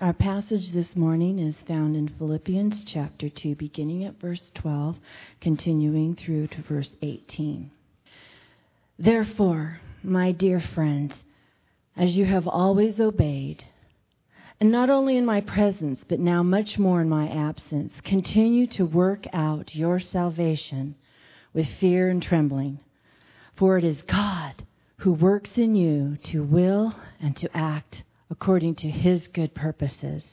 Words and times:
Our 0.00 0.14
passage 0.14 0.70
this 0.70 0.96
morning 0.96 1.38
is 1.38 1.54
found 1.68 1.94
in 1.94 2.08
Philippians 2.08 2.84
chapter 2.84 3.28
2, 3.28 3.54
beginning 3.56 4.04
at 4.04 4.18
verse 4.18 4.50
12, 4.54 4.96
continuing 5.42 6.16
through 6.16 6.46
to 6.46 6.62
verse 6.62 6.88
18. 7.02 7.70
Therefore, 8.98 9.78
my 10.02 10.32
dear 10.32 10.58
friends, 10.58 11.12
as 11.98 12.16
you 12.16 12.24
have 12.24 12.48
always 12.48 12.98
obeyed, 12.98 13.62
and 14.58 14.72
not 14.72 14.88
only 14.88 15.18
in 15.18 15.26
my 15.26 15.42
presence, 15.42 16.02
but 16.08 16.18
now 16.18 16.42
much 16.42 16.78
more 16.78 17.02
in 17.02 17.08
my 17.10 17.28
absence, 17.28 17.92
continue 18.02 18.66
to 18.68 18.86
work 18.86 19.26
out 19.34 19.74
your 19.74 20.00
salvation 20.00 20.94
with 21.52 21.68
fear 21.78 22.08
and 22.08 22.22
trembling. 22.22 22.80
For 23.54 23.76
it 23.76 23.84
is 23.84 24.00
God 24.00 24.64
who 24.96 25.12
works 25.12 25.58
in 25.58 25.74
you 25.74 26.16
to 26.30 26.42
will 26.42 26.94
and 27.20 27.36
to 27.36 27.54
act 27.54 28.02
according 28.30 28.76
to 28.76 28.88
his 28.88 29.26
good 29.28 29.54
purposes. 29.54 30.24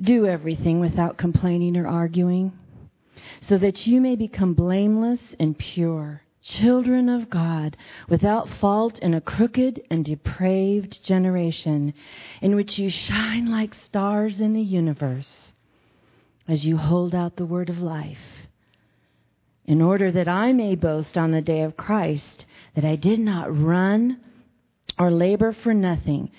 Do 0.00 0.26
everything 0.26 0.80
without 0.80 1.18
complaining 1.18 1.76
or 1.76 1.86
arguing, 1.86 2.52
so 3.40 3.58
that 3.58 3.86
you 3.86 4.00
may 4.00 4.16
become 4.16 4.54
blameless 4.54 5.20
and 5.38 5.58
pure, 5.58 6.22
children 6.42 7.08
of 7.08 7.28
God, 7.28 7.76
without 8.08 8.48
fault 8.48 8.98
in 9.00 9.14
a 9.14 9.20
crooked 9.20 9.82
and 9.90 10.04
depraved 10.04 11.02
generation, 11.04 11.94
in 12.40 12.54
which 12.54 12.78
you 12.78 12.88
shine 12.90 13.50
like 13.50 13.74
stars 13.84 14.40
in 14.40 14.52
the 14.52 14.62
universe, 14.62 15.30
as 16.48 16.64
you 16.64 16.76
hold 16.76 17.14
out 17.14 17.36
the 17.36 17.46
word 17.46 17.68
of 17.68 17.78
life, 17.78 18.18
in 19.64 19.80
order 19.80 20.10
that 20.10 20.28
I 20.28 20.52
may 20.52 20.74
boast 20.74 21.16
on 21.16 21.30
the 21.30 21.40
day 21.40 21.62
of 21.62 21.76
Christ 21.76 22.46
that 22.74 22.84
I 22.84 22.96
did 22.96 23.18
not 23.18 23.56
run 23.56 24.18
or 24.98 25.10
labor 25.10 25.52
for 25.52 25.74
nothing 25.74 26.30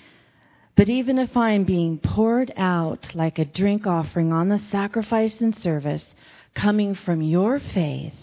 but 0.76 0.88
even 0.88 1.18
if 1.18 1.36
I 1.36 1.52
am 1.52 1.64
being 1.64 1.98
poured 1.98 2.52
out 2.56 3.14
like 3.14 3.38
a 3.38 3.44
drink 3.44 3.86
offering 3.86 4.32
on 4.32 4.48
the 4.48 4.60
sacrifice 4.70 5.40
and 5.40 5.54
service 5.56 6.04
coming 6.54 6.94
from 6.94 7.22
your 7.22 7.60
faith, 7.60 8.14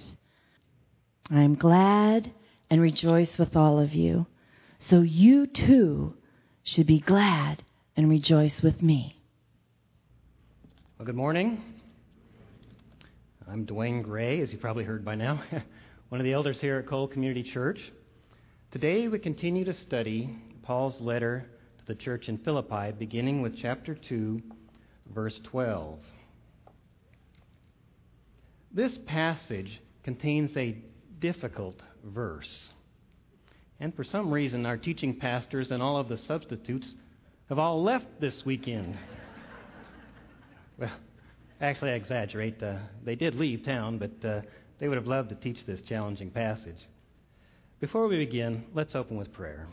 I 1.30 1.44
am 1.44 1.56
glad 1.56 2.32
and 2.70 2.82
rejoice 2.82 3.38
with 3.38 3.56
all 3.56 3.80
of 3.80 3.94
you. 3.94 4.26
So 4.90 5.02
you 5.02 5.48
too 5.48 6.14
should 6.64 6.88
be 6.88 7.00
glad 7.00 7.64
and 7.96 8.10
rejoice 8.10 8.62
with 8.62 8.82
me. 8.82 9.16
Well, 10.98 11.06
good 11.06 11.16
morning. 11.16 11.62
I'm 13.48 13.66
Dwayne 13.66 14.04
Gray, 14.04 14.42
as 14.42 14.52
you 14.52 14.58
probably 14.58 14.84
heard 14.84 15.06
by 15.06 15.16
now, 15.16 15.42
one 16.10 16.20
of 16.20 16.26
the 16.26 16.34
elders 16.34 16.60
here 16.60 16.80
at 16.80 16.88
Cole 16.88 17.08
Community 17.08 17.44
Church. 17.44 17.80
Today 18.72 19.08
we 19.08 19.20
continue 19.20 19.66
to 19.66 19.74
study 19.74 20.38
Paul's 20.64 21.00
letter 21.02 21.46
to 21.86 21.94
the 21.94 22.00
church 22.00 22.28
in 22.28 22.38
Philippi, 22.40 22.92
beginning 22.98 23.42
with 23.42 23.58
chapter 23.62 23.98
2, 24.10 24.42
verse 25.14 25.40
12. 25.44 26.00
This 28.74 28.92
passage 29.06 29.82
contains 30.04 30.56
a 30.56 30.78
difficult 31.20 31.76
verse. 32.04 32.50
And 33.80 33.94
for 33.96 34.04
some 34.04 34.32
reason, 34.32 34.66
our 34.66 34.78
teaching 34.78 35.18
pastors 35.18 35.72
and 35.72 35.82
all 35.82 35.98
of 35.98 36.08
the 36.08 36.20
substitutes 36.28 36.88
have 37.50 37.60
all 37.60 37.84
left 37.84 38.06
this 38.20 38.42
weekend. 38.46 38.98
well, 40.78 40.92
actually, 41.60 41.92
I 41.92 41.96
exaggerate. 41.96 42.62
Uh, 42.62 42.78
they 43.04 43.16
did 43.16 43.36
leave 43.36 43.66
town, 43.66 43.98
but 43.98 44.28
uh, 44.28 44.42
they 44.80 44.88
would 44.88 44.98
have 44.98 45.08
loved 45.08 45.30
to 45.30 45.36
teach 45.36 45.58
this 45.66 45.82
challenging 45.88 46.32
passage. 46.32 46.78
Before 47.80 48.08
we 48.08 48.18
begin, 48.18 48.64
let's 48.74 48.96
open 48.96 49.18
with 49.18 49.34
prayer. 49.34 49.68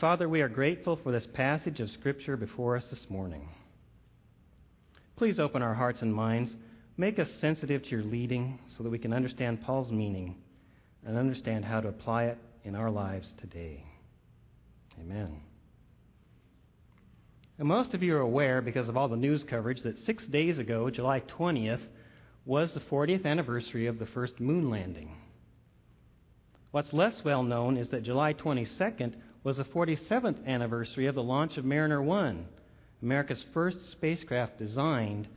Father, 0.00 0.30
we 0.30 0.40
are 0.40 0.48
grateful 0.48 0.98
for 1.02 1.12
this 1.12 1.26
passage 1.34 1.78
of 1.78 1.90
Scripture 1.90 2.34
before 2.34 2.74
us 2.74 2.84
this 2.90 3.04
morning. 3.10 3.46
Please 5.16 5.38
open 5.38 5.60
our 5.60 5.74
hearts 5.74 6.00
and 6.00 6.14
minds. 6.14 6.50
Make 6.96 7.18
us 7.18 7.28
sensitive 7.38 7.82
to 7.82 7.90
your 7.90 8.02
leading 8.02 8.58
so 8.78 8.82
that 8.82 8.88
we 8.88 8.98
can 8.98 9.12
understand 9.12 9.62
Paul's 9.62 9.90
meaning 9.90 10.36
and 11.04 11.18
understand 11.18 11.66
how 11.66 11.82
to 11.82 11.88
apply 11.88 12.24
it 12.24 12.38
in 12.64 12.74
our 12.74 12.90
lives 12.90 13.28
today. 13.42 13.84
Amen. 14.98 15.36
And 17.58 17.68
most 17.68 17.92
of 17.92 18.02
you 18.02 18.16
are 18.16 18.20
aware, 18.20 18.62
because 18.62 18.88
of 18.88 18.96
all 18.96 19.08
the 19.08 19.16
news 19.16 19.44
coverage, 19.50 19.82
that 19.82 19.98
six 20.06 20.24
days 20.28 20.58
ago, 20.58 20.88
July 20.88 21.22
20th, 21.38 21.82
was 22.46 22.70
the 22.72 22.80
40th 22.80 23.26
anniversary 23.26 23.86
of 23.86 23.98
the 23.98 24.06
first 24.06 24.40
moon 24.40 24.70
landing. 24.70 25.14
What's 26.70 26.94
less 26.94 27.16
well 27.22 27.42
known 27.42 27.76
is 27.76 27.90
that 27.90 28.02
July 28.02 28.32
22nd 28.32 29.14
was 29.42 29.56
the 29.56 29.64
47th 29.64 30.46
anniversary 30.46 31.06
of 31.06 31.14
the 31.14 31.22
launch 31.22 31.56
of 31.56 31.64
Mariner 31.64 32.02
1, 32.02 32.44
America's 33.02 33.44
first 33.54 33.78
spacecraft 33.92 34.58
designed 34.58 35.28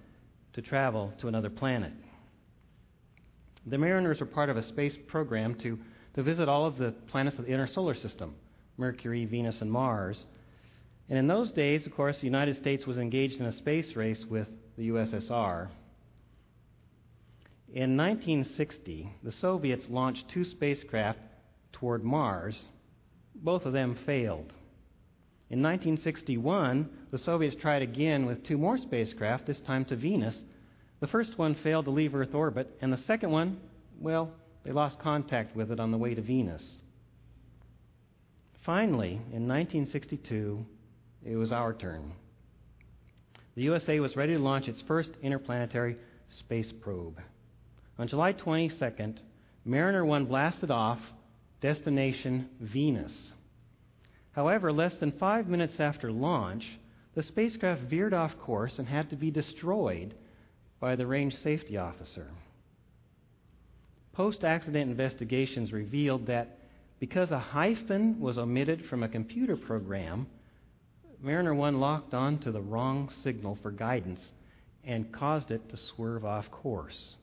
to 0.53 0.61
travel 0.61 1.13
to 1.21 1.27
another 1.27 1.49
planet. 1.49 1.93
The 3.65 3.77
Mariners 3.77 4.19
were 4.19 4.25
part 4.25 4.49
of 4.49 4.57
a 4.57 4.67
space 4.67 4.95
program 5.07 5.55
to, 5.61 5.79
to 6.15 6.23
visit 6.23 6.49
all 6.49 6.65
of 6.65 6.77
the 6.77 6.93
planets 7.07 7.39
of 7.39 7.45
the 7.45 7.53
inner 7.53 7.67
solar 7.67 7.95
system 7.95 8.35
Mercury, 8.75 9.25
Venus, 9.25 9.61
and 9.61 9.71
Mars. 9.71 10.17
And 11.07 11.19
in 11.19 11.27
those 11.27 11.51
days, 11.51 11.85
of 11.85 11.93
course, 11.93 12.17
the 12.17 12.25
United 12.25 12.57
States 12.57 12.87
was 12.87 12.97
engaged 12.97 13.39
in 13.39 13.45
a 13.45 13.55
space 13.57 13.95
race 13.95 14.25
with 14.27 14.47
the 14.77 14.89
USSR. 14.89 15.69
In 17.71 17.95
1960, 17.95 19.13
the 19.21 19.31
Soviets 19.31 19.85
launched 19.89 20.25
two 20.33 20.43
spacecraft 20.43 21.19
toward 21.71 22.03
Mars 22.03 22.55
both 23.35 23.65
of 23.65 23.73
them 23.73 23.97
failed. 24.05 24.53
In 25.49 25.61
1961, 25.61 26.89
the 27.11 27.19
Soviets 27.19 27.55
tried 27.61 27.81
again 27.81 28.25
with 28.25 28.45
two 28.45 28.57
more 28.57 28.77
spacecraft, 28.77 29.45
this 29.45 29.59
time 29.67 29.85
to 29.85 29.95
Venus. 29.95 30.35
The 30.99 31.07
first 31.07 31.37
one 31.37 31.55
failed 31.63 31.85
to 31.85 31.91
leave 31.91 32.15
Earth 32.15 32.33
orbit, 32.33 32.75
and 32.81 32.91
the 32.91 33.03
second 33.05 33.31
one, 33.31 33.59
well, 33.99 34.31
they 34.63 34.71
lost 34.71 34.99
contact 34.99 35.55
with 35.55 35.71
it 35.71 35.79
on 35.79 35.91
the 35.91 35.97
way 35.97 36.15
to 36.15 36.21
Venus. 36.21 36.63
Finally, 38.65 39.11
in 39.31 39.47
1962, 39.47 40.65
it 41.25 41.35
was 41.35 41.51
our 41.51 41.73
turn. 41.73 42.13
The 43.55 43.63
USA 43.63 43.99
was 43.99 44.15
ready 44.15 44.33
to 44.33 44.39
launch 44.39 44.67
its 44.67 44.81
first 44.87 45.09
interplanetary 45.21 45.97
space 46.39 46.71
probe. 46.81 47.19
On 47.99 48.07
July 48.07 48.33
22nd, 48.33 49.17
Mariner 49.65 50.03
1 50.03 50.25
blasted 50.25 50.71
off 50.71 50.99
destination 51.63 52.49
Venus. 52.59 53.13
However, 54.33 54.71
less 54.71 54.93
than 54.99 55.13
five 55.13 55.47
minutes 55.47 55.79
after 55.79 56.11
launch, 56.11 56.63
the 57.15 57.23
spacecraft 57.23 57.83
veered 57.83 58.13
off 58.13 58.31
course 58.37 58.73
and 58.77 58.87
had 58.87 59.09
to 59.09 59.15
be 59.15 59.31
destroyed 59.31 60.13
by 60.81 60.95
the 60.95 61.07
range 61.07 61.33
safety 61.41 61.77
officer. 61.77 62.27
Post 64.11 64.43
accident 64.43 64.91
investigations 64.91 65.71
revealed 65.71 66.27
that 66.27 66.59
because 66.99 67.31
a 67.31 67.39
hyphen 67.39 68.19
was 68.19 68.37
omitted 68.37 68.83
from 68.89 69.01
a 69.01 69.07
computer 69.07 69.55
program, 69.55 70.27
Mariner 71.21 71.55
1 71.55 71.79
locked 71.79 72.13
on 72.13 72.39
to 72.39 72.51
the 72.51 72.61
wrong 72.61 73.09
signal 73.23 73.57
for 73.61 73.71
guidance 73.71 74.19
and 74.83 75.13
caused 75.13 75.49
it 75.49 75.69
to 75.69 75.77
swerve 75.95 76.25
off 76.25 76.51
course. 76.51 77.15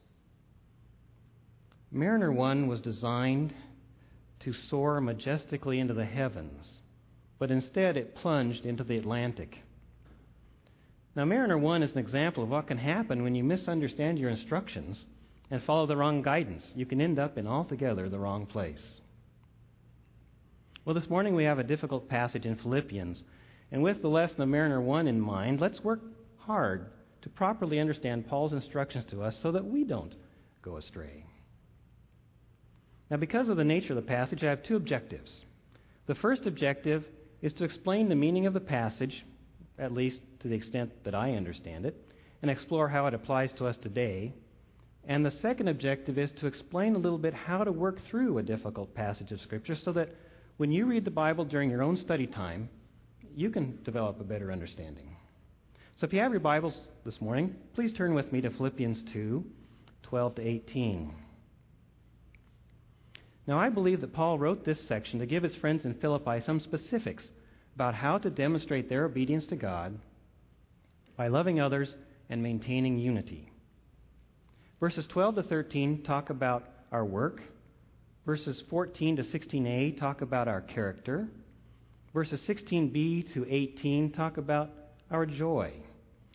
Mariner 1.92 2.32
1 2.32 2.66
was 2.66 2.80
designed 2.80 3.52
to 4.40 4.52
soar 4.52 5.00
majestically 5.00 5.78
into 5.78 5.94
the 5.94 6.04
heavens, 6.04 6.66
but 7.38 7.50
instead 7.50 7.96
it 7.96 8.14
plunged 8.14 8.64
into 8.64 8.84
the 8.84 8.96
Atlantic. 8.96 9.56
Now, 11.16 11.24
Mariner 11.24 11.58
1 11.58 11.82
is 11.82 11.92
an 11.92 11.98
example 11.98 12.44
of 12.44 12.50
what 12.50 12.68
can 12.68 12.78
happen 12.78 13.22
when 13.22 13.34
you 13.34 13.42
misunderstand 13.42 14.18
your 14.18 14.30
instructions 14.30 15.04
and 15.50 15.62
follow 15.62 15.86
the 15.86 15.96
wrong 15.96 16.22
guidance. 16.22 16.64
You 16.74 16.86
can 16.86 17.00
end 17.00 17.18
up 17.18 17.36
in 17.36 17.46
altogether 17.46 18.08
the 18.08 18.18
wrong 18.18 18.46
place. 18.46 18.80
Well, 20.84 20.94
this 20.94 21.10
morning 21.10 21.34
we 21.34 21.44
have 21.44 21.58
a 21.58 21.64
difficult 21.64 22.08
passage 22.08 22.46
in 22.46 22.56
Philippians. 22.56 23.22
And 23.72 23.82
with 23.82 24.02
the 24.02 24.08
lesson 24.08 24.40
of 24.40 24.48
Mariner 24.48 24.80
1 24.80 25.08
in 25.08 25.20
mind, 25.20 25.60
let's 25.60 25.80
work 25.80 26.00
hard 26.38 26.86
to 27.22 27.28
properly 27.28 27.78
understand 27.78 28.28
Paul's 28.28 28.52
instructions 28.52 29.04
to 29.10 29.22
us 29.22 29.36
so 29.42 29.52
that 29.52 29.64
we 29.64 29.84
don't 29.84 30.14
go 30.62 30.76
astray. 30.76 31.24
Now, 33.10 33.16
because 33.16 33.48
of 33.48 33.56
the 33.56 33.64
nature 33.64 33.92
of 33.92 33.96
the 33.96 34.02
passage, 34.02 34.44
I 34.44 34.50
have 34.50 34.62
two 34.62 34.76
objectives. 34.76 35.30
The 36.06 36.14
first 36.14 36.46
objective 36.46 37.04
is 37.42 37.52
to 37.54 37.64
explain 37.64 38.08
the 38.08 38.14
meaning 38.14 38.46
of 38.46 38.54
the 38.54 38.60
passage, 38.60 39.24
at 39.78 39.92
least 39.92 40.20
to 40.40 40.48
the 40.48 40.54
extent 40.54 40.92
that 41.04 41.14
I 41.14 41.32
understand 41.32 41.86
it, 41.86 41.96
and 42.42 42.50
explore 42.50 42.88
how 42.88 43.06
it 43.06 43.14
applies 43.14 43.50
to 43.58 43.66
us 43.66 43.76
today. 43.82 44.32
And 45.04 45.24
the 45.24 45.32
second 45.42 45.68
objective 45.68 46.18
is 46.18 46.30
to 46.38 46.46
explain 46.46 46.94
a 46.94 46.98
little 46.98 47.18
bit 47.18 47.34
how 47.34 47.64
to 47.64 47.72
work 47.72 47.98
through 48.08 48.38
a 48.38 48.42
difficult 48.42 48.94
passage 48.94 49.32
of 49.32 49.40
Scripture 49.40 49.76
so 49.84 49.92
that 49.92 50.14
when 50.58 50.70
you 50.70 50.86
read 50.86 51.04
the 51.04 51.10
Bible 51.10 51.44
during 51.44 51.70
your 51.70 51.82
own 51.82 51.96
study 51.96 52.26
time, 52.26 52.68
you 53.34 53.50
can 53.50 53.78
develop 53.84 54.20
a 54.20 54.24
better 54.24 54.52
understanding. 54.52 55.16
So 55.98 56.06
if 56.06 56.12
you 56.12 56.20
have 56.20 56.32
your 56.32 56.40
Bibles 56.40 56.74
this 57.04 57.20
morning, 57.20 57.56
please 57.74 57.92
turn 57.92 58.14
with 58.14 58.32
me 58.32 58.40
to 58.42 58.50
Philippians 58.50 59.02
2 59.12 59.44
12 60.02 60.34
to 60.34 60.42
18. 60.42 61.14
Now, 63.50 63.58
I 63.58 63.68
believe 63.68 64.00
that 64.02 64.12
Paul 64.12 64.38
wrote 64.38 64.64
this 64.64 64.78
section 64.86 65.18
to 65.18 65.26
give 65.26 65.42
his 65.42 65.56
friends 65.56 65.84
in 65.84 65.94
Philippi 65.94 66.40
some 66.46 66.60
specifics 66.60 67.24
about 67.74 67.96
how 67.96 68.16
to 68.16 68.30
demonstrate 68.30 68.88
their 68.88 69.06
obedience 69.06 69.44
to 69.46 69.56
God 69.56 69.98
by 71.16 71.26
loving 71.26 71.58
others 71.58 71.92
and 72.28 72.44
maintaining 72.44 73.00
unity. 73.00 73.50
Verses 74.78 75.04
12 75.08 75.34
to 75.34 75.42
13 75.42 76.04
talk 76.04 76.30
about 76.30 76.62
our 76.92 77.04
work. 77.04 77.40
Verses 78.24 78.62
14 78.70 79.16
to 79.16 79.24
16a 79.24 79.98
talk 79.98 80.20
about 80.20 80.46
our 80.46 80.60
character. 80.60 81.26
Verses 82.14 82.40
16b 82.46 83.34
to 83.34 83.44
18 83.50 84.12
talk 84.12 84.36
about 84.36 84.70
our 85.10 85.26
joy. 85.26 85.72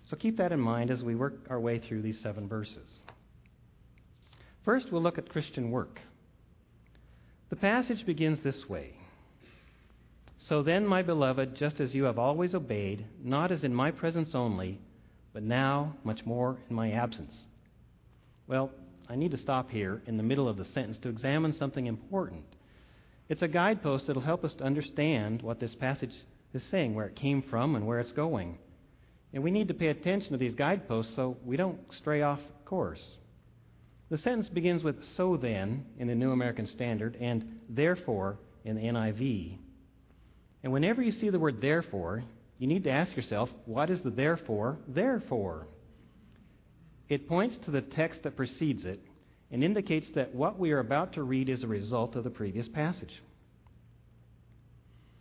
So 0.09 0.17
keep 0.17 0.35
that 0.39 0.51
in 0.51 0.59
mind 0.59 0.91
as 0.91 1.01
we 1.01 1.15
work 1.15 1.45
our 1.49 1.61
way 1.61 1.79
through 1.79 2.01
these 2.01 2.19
seven 2.21 2.49
verses. 2.49 2.89
First, 4.65 4.91
we'll 4.91 5.01
look 5.01 5.17
at 5.17 5.29
Christian 5.29 5.71
work. 5.71 6.01
The 7.49 7.55
passage 7.55 8.05
begins 8.05 8.39
this 8.43 8.67
way 8.67 8.93
So 10.47 10.63
then, 10.63 10.85
my 10.85 11.03
beloved, 11.03 11.55
just 11.55 11.79
as 11.79 11.93
you 11.93 12.05
have 12.05 12.17
always 12.17 12.55
obeyed, 12.55 13.05
not 13.23 13.51
as 13.51 13.63
in 13.63 13.73
my 13.73 13.91
presence 13.91 14.29
only, 14.33 14.79
but 15.33 15.43
now 15.43 15.95
much 16.03 16.25
more 16.25 16.57
in 16.69 16.75
my 16.75 16.91
absence. 16.91 17.33
Well, 18.47 18.71
I 19.07 19.15
need 19.15 19.31
to 19.31 19.37
stop 19.37 19.69
here 19.69 20.01
in 20.07 20.17
the 20.17 20.23
middle 20.23 20.47
of 20.47 20.57
the 20.57 20.65
sentence 20.65 20.97
to 21.03 21.09
examine 21.09 21.55
something 21.57 21.85
important. 21.85 22.45
It's 23.29 23.41
a 23.41 23.47
guidepost 23.47 24.07
that 24.07 24.15
will 24.15 24.23
help 24.23 24.43
us 24.43 24.53
to 24.55 24.63
understand 24.63 25.41
what 25.41 25.59
this 25.59 25.75
passage 25.75 26.13
is 26.53 26.63
saying, 26.71 26.95
where 26.95 27.07
it 27.07 27.15
came 27.15 27.43
from, 27.43 27.75
and 27.75 27.85
where 27.85 27.99
it's 27.99 28.11
going. 28.11 28.57
And 29.33 29.43
we 29.43 29.51
need 29.51 29.67
to 29.67 29.73
pay 29.73 29.87
attention 29.87 30.31
to 30.31 30.37
these 30.37 30.55
guideposts 30.55 31.15
so 31.15 31.37
we 31.43 31.57
don't 31.57 31.79
stray 31.99 32.21
off 32.21 32.39
course. 32.65 33.01
The 34.15 34.21
sentence 34.21 34.47
begins 34.47 34.81
with 34.81 34.95
so 35.17 35.35
then 35.35 35.83
in 35.99 36.07
the 36.07 36.15
New 36.15 36.31
American 36.31 36.67
Standard 36.67 37.17
and 37.19 37.59
therefore 37.67 38.37
in 38.63 38.77
the 38.77 38.83
NIV. 38.83 39.57
And 40.63 40.71
whenever 40.71 41.01
you 41.01 41.11
see 41.11 41.29
the 41.29 41.37
word 41.37 41.59
therefore, 41.59 42.23
you 42.57 42.65
need 42.65 42.85
to 42.85 42.89
ask 42.89 43.13
yourself, 43.17 43.49
what 43.65 43.89
is 43.89 43.99
the 44.03 44.11
therefore 44.11 44.77
there 44.87 45.21
for? 45.27 45.67
It 47.09 47.27
points 47.27 47.57
to 47.65 47.71
the 47.71 47.81
text 47.81 48.23
that 48.23 48.37
precedes 48.37 48.85
it 48.85 49.01
and 49.51 49.61
indicates 49.61 50.07
that 50.15 50.33
what 50.33 50.57
we 50.57 50.71
are 50.71 50.79
about 50.79 51.11
to 51.15 51.23
read 51.23 51.49
is 51.49 51.63
a 51.63 51.67
result 51.67 52.15
of 52.15 52.23
the 52.23 52.29
previous 52.29 52.69
passage. 52.69 53.21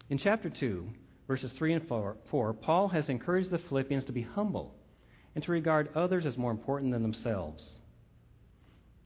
In 0.08 0.18
chapter 0.18 0.50
2, 0.50 0.86
verses 1.26 1.50
3 1.58 1.72
and 1.72 1.88
4, 1.88 2.16
4, 2.30 2.52
Paul 2.52 2.86
has 2.90 3.08
encouraged 3.08 3.50
the 3.50 3.58
Philippians 3.58 4.04
to 4.04 4.12
be 4.12 4.22
humble 4.22 4.72
and 5.34 5.42
to 5.42 5.50
regard 5.50 5.88
others 5.96 6.24
as 6.26 6.36
more 6.36 6.52
important 6.52 6.92
than 6.92 7.02
themselves. 7.02 7.60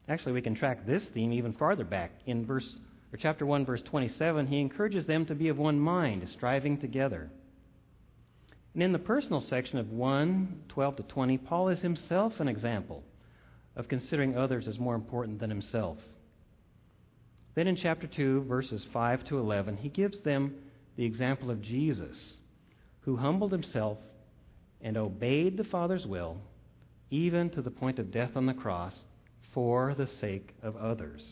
Actually, 0.09 0.33
we 0.33 0.43
can 0.43 0.55
track 0.55 0.87
this 0.87 1.03
theme 1.13 1.33
even 1.33 1.53
farther 1.53 1.85
back. 1.85 2.13
In 2.27 2.47
verse, 2.47 2.67
or 3.13 3.19
chapter 3.19 3.45
1, 3.45 3.67
verse 3.67 3.83
27, 3.85 4.47
he 4.47 4.61
encourages 4.61 5.07
them 5.07 5.27
to 5.27 5.35
be 5.35 5.49
of 5.49 5.59
one 5.59 5.79
mind, 5.79 6.27
striving 6.33 6.79
together. 6.79 7.31
And 8.75 8.83
in 8.83 8.93
the 8.93 8.99
personal 8.99 9.41
section 9.41 9.79
of 9.79 9.91
1, 9.91 10.63
12 10.69 10.97
to 10.97 11.03
20, 11.03 11.39
Paul 11.39 11.69
is 11.69 11.81
himself 11.81 12.35
an 12.39 12.49
example 12.49 13.03
of 13.77 13.89
considering 13.89 14.37
others 14.37 14.67
as 14.67 14.79
more 14.79 14.95
important 14.95 15.41
than 15.41 15.51
himself. 15.51 15.99
Then 17.55 17.67
in 17.67 17.77
chapter 17.77 18.07
2, 18.07 18.45
verses 18.45 18.87
5 18.93 19.25
to 19.27 19.39
11, 19.39 19.79
he 19.79 19.89
gives 19.89 20.21
them 20.21 20.55
the 20.97 21.05
example 21.05 21.51
of 21.51 21.61
Jesus, 21.61 22.17
who 23.01 23.17
humbled 23.17 23.53
himself 23.53 23.99
and 24.81 24.97
obeyed 24.97 25.57
the 25.57 25.65
Father's 25.65 26.07
will, 26.07 26.39
even 27.11 27.51
to 27.51 27.63
the 27.63 27.71
point 27.71 27.99
of 27.99 28.13
death 28.13 28.31
on 28.37 28.47
the 28.47 28.55
cross, 28.55 28.95
for 29.55 29.95
the 29.97 30.09
sake 30.21 30.55
of 30.63 30.77
others. 30.77 31.23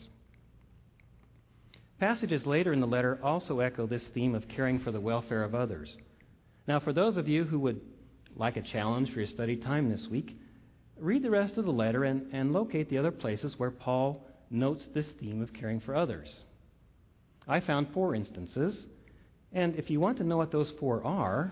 Passages 1.99 2.45
later 2.45 2.73
in 2.73 2.79
the 2.79 2.87
letter 2.87 3.19
also 3.23 3.59
echo 3.59 3.87
this 3.87 4.03
theme 4.13 4.35
of 4.35 4.47
caring 4.47 4.79
for 4.79 4.91
the 4.91 5.01
welfare 5.01 5.43
of 5.43 5.55
others. 5.55 5.95
Now, 6.67 6.79
for 6.79 6.93
those 6.93 7.17
of 7.17 7.27
you 7.27 7.43
who 7.43 7.59
would 7.59 7.81
like 8.35 8.55
a 8.55 8.61
challenge 8.61 9.11
for 9.11 9.19
your 9.19 9.29
study 9.29 9.55
time 9.55 9.89
this 9.89 10.07
week, 10.11 10.37
read 10.99 11.23
the 11.23 11.31
rest 11.31 11.57
of 11.57 11.65
the 11.65 11.71
letter 11.71 12.03
and, 12.03 12.31
and 12.33 12.53
locate 12.53 12.89
the 12.89 12.97
other 12.97 13.11
places 13.11 13.55
where 13.57 13.71
Paul 13.71 14.21
notes 14.49 14.83
this 14.93 15.07
theme 15.19 15.41
of 15.41 15.53
caring 15.53 15.79
for 15.79 15.95
others. 15.95 16.29
I 17.47 17.61
found 17.61 17.87
four 17.93 18.13
instances, 18.13 18.77
and 19.53 19.75
if 19.75 19.89
you 19.89 19.99
want 19.99 20.17
to 20.17 20.23
know 20.23 20.37
what 20.37 20.51
those 20.51 20.71
four 20.79 21.03
are, 21.03 21.51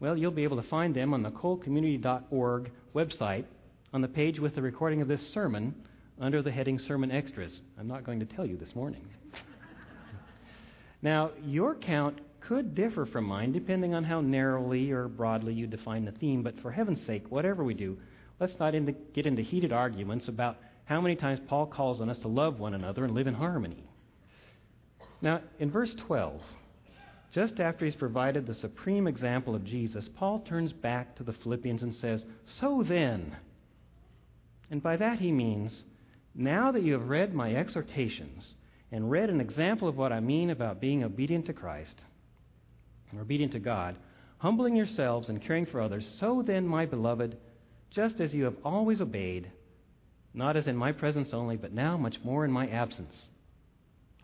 well, 0.00 0.16
you'll 0.16 0.32
be 0.32 0.44
able 0.44 0.60
to 0.60 0.68
find 0.68 0.94
them 0.94 1.14
on 1.14 1.22
the 1.22 1.30
colecommunity.org 1.30 2.70
website 2.94 3.44
on 3.94 4.00
the 4.00 4.08
page 4.08 4.40
with 4.40 4.56
the 4.56 4.60
recording 4.60 5.00
of 5.00 5.06
this 5.06 5.20
sermon 5.32 5.72
under 6.20 6.42
the 6.42 6.50
heading 6.50 6.80
Sermon 6.80 7.12
Extras. 7.12 7.60
I'm 7.78 7.86
not 7.86 8.02
going 8.02 8.18
to 8.18 8.26
tell 8.26 8.44
you 8.44 8.56
this 8.56 8.74
morning. 8.74 9.06
now, 11.00 11.30
your 11.44 11.76
count 11.76 12.20
could 12.40 12.74
differ 12.74 13.06
from 13.06 13.24
mine 13.24 13.52
depending 13.52 13.94
on 13.94 14.02
how 14.02 14.20
narrowly 14.20 14.90
or 14.90 15.06
broadly 15.06 15.54
you 15.54 15.68
define 15.68 16.04
the 16.04 16.10
theme, 16.10 16.42
but 16.42 16.58
for 16.60 16.72
heaven's 16.72 17.06
sake, 17.06 17.24
whatever 17.28 17.62
we 17.62 17.72
do, 17.72 17.96
let's 18.40 18.58
not 18.58 18.74
into, 18.74 18.90
get 19.14 19.26
into 19.26 19.42
heated 19.42 19.72
arguments 19.72 20.26
about 20.26 20.56
how 20.86 21.00
many 21.00 21.14
times 21.14 21.38
Paul 21.46 21.66
calls 21.66 22.00
on 22.00 22.10
us 22.10 22.18
to 22.18 22.28
love 22.28 22.58
one 22.58 22.74
another 22.74 23.04
and 23.04 23.14
live 23.14 23.28
in 23.28 23.34
harmony. 23.34 23.84
Now, 25.22 25.40
in 25.60 25.70
verse 25.70 25.94
12, 26.08 26.40
just 27.32 27.60
after 27.60 27.84
he's 27.84 27.94
provided 27.94 28.44
the 28.44 28.56
supreme 28.56 29.06
example 29.06 29.54
of 29.54 29.64
Jesus, 29.64 30.04
Paul 30.16 30.40
turns 30.40 30.72
back 30.72 31.14
to 31.14 31.22
the 31.22 31.32
Philippians 31.32 31.82
and 31.82 31.94
says, 31.94 32.24
So 32.58 32.84
then, 32.86 33.36
and 34.70 34.82
by 34.82 34.96
that 34.96 35.18
he 35.18 35.30
means, 35.30 35.72
now 36.34 36.72
that 36.72 36.82
you 36.82 36.92
have 36.94 37.08
read 37.08 37.34
my 37.34 37.54
exhortations 37.54 38.54
and 38.90 39.10
read 39.10 39.30
an 39.30 39.40
example 39.40 39.88
of 39.88 39.96
what 39.96 40.12
I 40.12 40.20
mean 40.20 40.50
about 40.50 40.80
being 40.80 41.04
obedient 41.04 41.46
to 41.46 41.52
Christ, 41.52 41.94
and 43.10 43.20
obedient 43.20 43.52
to 43.52 43.58
God, 43.58 43.96
humbling 44.38 44.76
yourselves 44.76 45.28
and 45.28 45.42
caring 45.42 45.66
for 45.66 45.80
others, 45.80 46.04
so 46.20 46.42
then, 46.46 46.66
my 46.66 46.86
beloved, 46.86 47.36
just 47.90 48.20
as 48.20 48.32
you 48.32 48.44
have 48.44 48.56
always 48.64 49.00
obeyed, 49.00 49.50
not 50.32 50.56
as 50.56 50.66
in 50.66 50.76
my 50.76 50.92
presence 50.92 51.28
only, 51.32 51.56
but 51.56 51.72
now 51.72 51.96
much 51.96 52.16
more 52.24 52.44
in 52.44 52.50
my 52.50 52.68
absence. 52.68 53.14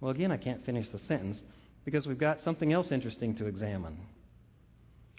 Well, 0.00 0.10
again, 0.10 0.32
I 0.32 0.36
can't 0.36 0.64
finish 0.64 0.88
the 0.92 0.98
sentence 1.06 1.38
because 1.84 2.06
we've 2.06 2.18
got 2.18 2.42
something 2.44 2.72
else 2.72 2.88
interesting 2.90 3.36
to 3.36 3.46
examine. 3.46 3.98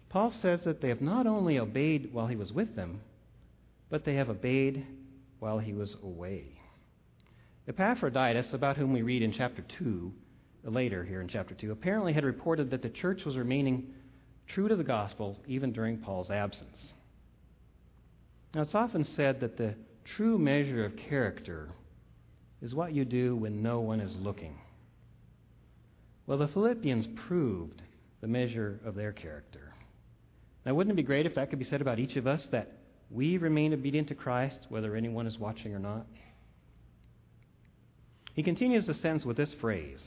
Paul 0.10 0.34
says 0.42 0.60
that 0.66 0.82
they 0.82 0.90
have 0.90 1.02
not 1.02 1.28
only 1.28 1.58
obeyed 1.58 2.12
while 2.12 2.28
he 2.28 2.36
was 2.36 2.52
with 2.52 2.76
them, 2.76 3.02
but 3.90 4.04
they 4.04 4.16
have 4.16 4.30
obeyed 4.30 4.86
while 5.42 5.58
he 5.58 5.74
was 5.74 5.96
away. 6.04 6.46
Epaphroditus, 7.68 8.46
about 8.54 8.78
whom 8.78 8.94
we 8.94 9.02
read 9.02 9.24
in 9.24 9.34
chapter 9.34 9.66
2, 9.80 10.14
later 10.66 11.04
here 11.04 11.20
in 11.20 11.28
chapter 11.28 11.56
2, 11.56 11.72
apparently 11.72 12.14
had 12.14 12.24
reported 12.24 12.70
that 12.70 12.84
the 12.84 12.90
church 12.90 13.22
was 13.26 13.36
remaining 13.36 13.88
true 14.54 14.68
to 14.68 14.76
the 14.76 14.84
gospel 14.84 15.36
even 15.48 15.74
during 15.74 15.98
Paul's 15.98 16.30
absence. 16.30 16.78
Now, 18.54 18.62
it's 18.62 18.76
often 18.76 19.04
said 19.16 19.40
that 19.40 19.58
the 19.58 19.74
true 20.16 20.38
measure 20.38 20.86
of 20.86 20.94
character 21.10 21.70
is 22.62 22.76
what 22.76 22.94
you 22.94 23.04
do 23.04 23.36
when 23.36 23.64
no 23.64 23.80
one 23.80 24.00
is 24.00 24.16
looking. 24.18 24.60
Well, 26.28 26.38
the 26.38 26.50
Philippians 26.50 27.08
proved 27.28 27.82
the 28.22 28.28
measure 28.28 28.80
of 28.86 28.94
their 28.94 29.12
character. 29.12 29.74
Now, 30.68 30.76
wouldn't 30.76 30.94
it 30.94 30.98
be 30.98 31.04
great 31.04 31.26
if 31.26 31.34
that 31.34 31.50
could 31.50 31.58
be 31.58 31.66
said 31.66 31.82
about 31.82 31.98
each 31.98 32.16
of 32.16 32.28
us, 32.28 32.42
that 32.52 32.81
we 33.12 33.38
remain 33.38 33.74
obedient 33.74 34.08
to 34.08 34.16
Christ 34.16 34.60
whether 34.70 34.96
anyone 34.96 35.28
is 35.28 35.38
watching 35.38 35.74
or 35.74 35.80
not? 35.80 36.06
He 38.34 38.44
continues 38.44 38.88
the 38.88 38.94
sentence 38.94 39.26
with 39.26 39.38
this 39.38 39.54
phrase 39.60 40.02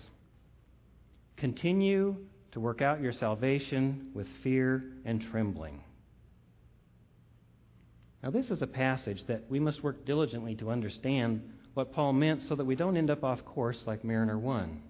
Continue 1.36 2.16
to 2.52 2.60
work 2.60 2.80
out 2.80 3.02
your 3.02 3.12
salvation 3.12 4.10
with 4.14 4.26
fear 4.42 4.82
and 5.04 5.22
trembling. 5.30 5.80
Now, 8.22 8.30
this 8.30 8.50
is 8.50 8.62
a 8.62 8.66
passage 8.66 9.22
that 9.28 9.42
we 9.50 9.60
must 9.60 9.82
work 9.82 10.06
diligently 10.06 10.54
to 10.56 10.70
understand 10.70 11.42
what 11.74 11.92
Paul 11.92 12.14
meant 12.14 12.42
so 12.48 12.54
that 12.54 12.64
we 12.64 12.76
don't 12.76 12.96
end 12.96 13.10
up 13.10 13.22
off 13.22 13.44
course 13.44 13.76
like 13.86 14.04
Mariner 14.04 14.38
1. 14.38 14.80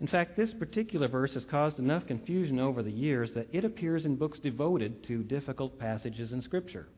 In 0.00 0.06
fact, 0.08 0.36
this 0.36 0.52
particular 0.52 1.08
verse 1.08 1.34
has 1.34 1.44
caused 1.44 1.78
enough 1.78 2.06
confusion 2.06 2.58
over 2.58 2.82
the 2.82 2.90
years 2.90 3.30
that 3.34 3.48
it 3.52 3.64
appears 3.64 4.04
in 4.04 4.16
books 4.16 4.38
devoted 4.40 5.04
to 5.04 5.22
difficult 5.22 5.78
passages 5.78 6.32
in 6.32 6.42
Scripture. 6.42 6.88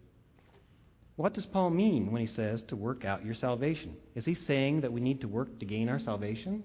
What 1.16 1.34
does 1.34 1.46
Paul 1.46 1.70
mean 1.70 2.12
when 2.12 2.20
he 2.20 2.34
says 2.34 2.62
to 2.68 2.76
work 2.76 3.04
out 3.04 3.24
your 3.24 3.34
salvation? 3.34 3.96
Is 4.14 4.24
he 4.24 4.34
saying 4.34 4.82
that 4.82 4.92
we 4.92 5.00
need 5.00 5.20
to 5.22 5.28
work 5.28 5.58
to 5.58 5.66
gain 5.66 5.88
our 5.88 5.98
salvation? 5.98 6.62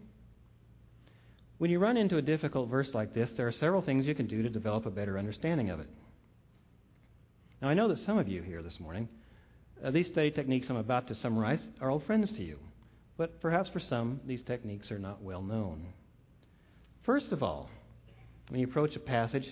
When 1.57 1.69
you 1.69 1.79
run 1.79 1.95
into 1.95 2.17
a 2.17 2.21
difficult 2.21 2.69
verse 2.69 2.89
like 2.93 3.13
this, 3.13 3.29
there 3.38 3.47
are 3.47 3.53
several 3.53 3.81
things 3.81 4.05
you 4.05 4.15
can 4.15 4.27
do 4.27 4.41
to 4.41 4.50
develop 4.50 4.85
a 4.85 4.91
better 4.91 5.19
understanding 5.19 5.69
of 5.69 5.79
it. 5.79 5.89
Now, 7.61 7.69
I 7.69 7.75
know 7.75 7.88
that 7.89 8.00
some 8.05 8.17
of 8.17 8.27
you 8.27 8.41
here 8.41 8.63
this 8.63 8.79
morning, 8.79 9.07
uh, 9.83 9.91
these 9.91 10.07
study 10.07 10.31
techniques 10.31 10.67
I'm 10.69 10.75
about 10.75 11.07
to 11.09 11.15
summarize 11.15 11.59
are 11.79 11.91
old 11.91 12.05
friends 12.05 12.31
to 12.31 12.43
you, 12.43 12.57
but 13.17 13.39
perhaps 13.41 13.69
for 13.69 13.79
some, 13.79 14.19
these 14.25 14.41
techniques 14.41 14.91
are 14.91 15.00
not 15.00 15.21
well 15.21 15.43
known. 15.43 15.85
First 17.03 17.31
of 17.31 17.41
all, 17.41 17.70
when 18.50 18.60
you 18.60 18.67
approach 18.67 18.96
a 18.96 19.00
passage, 19.00 19.46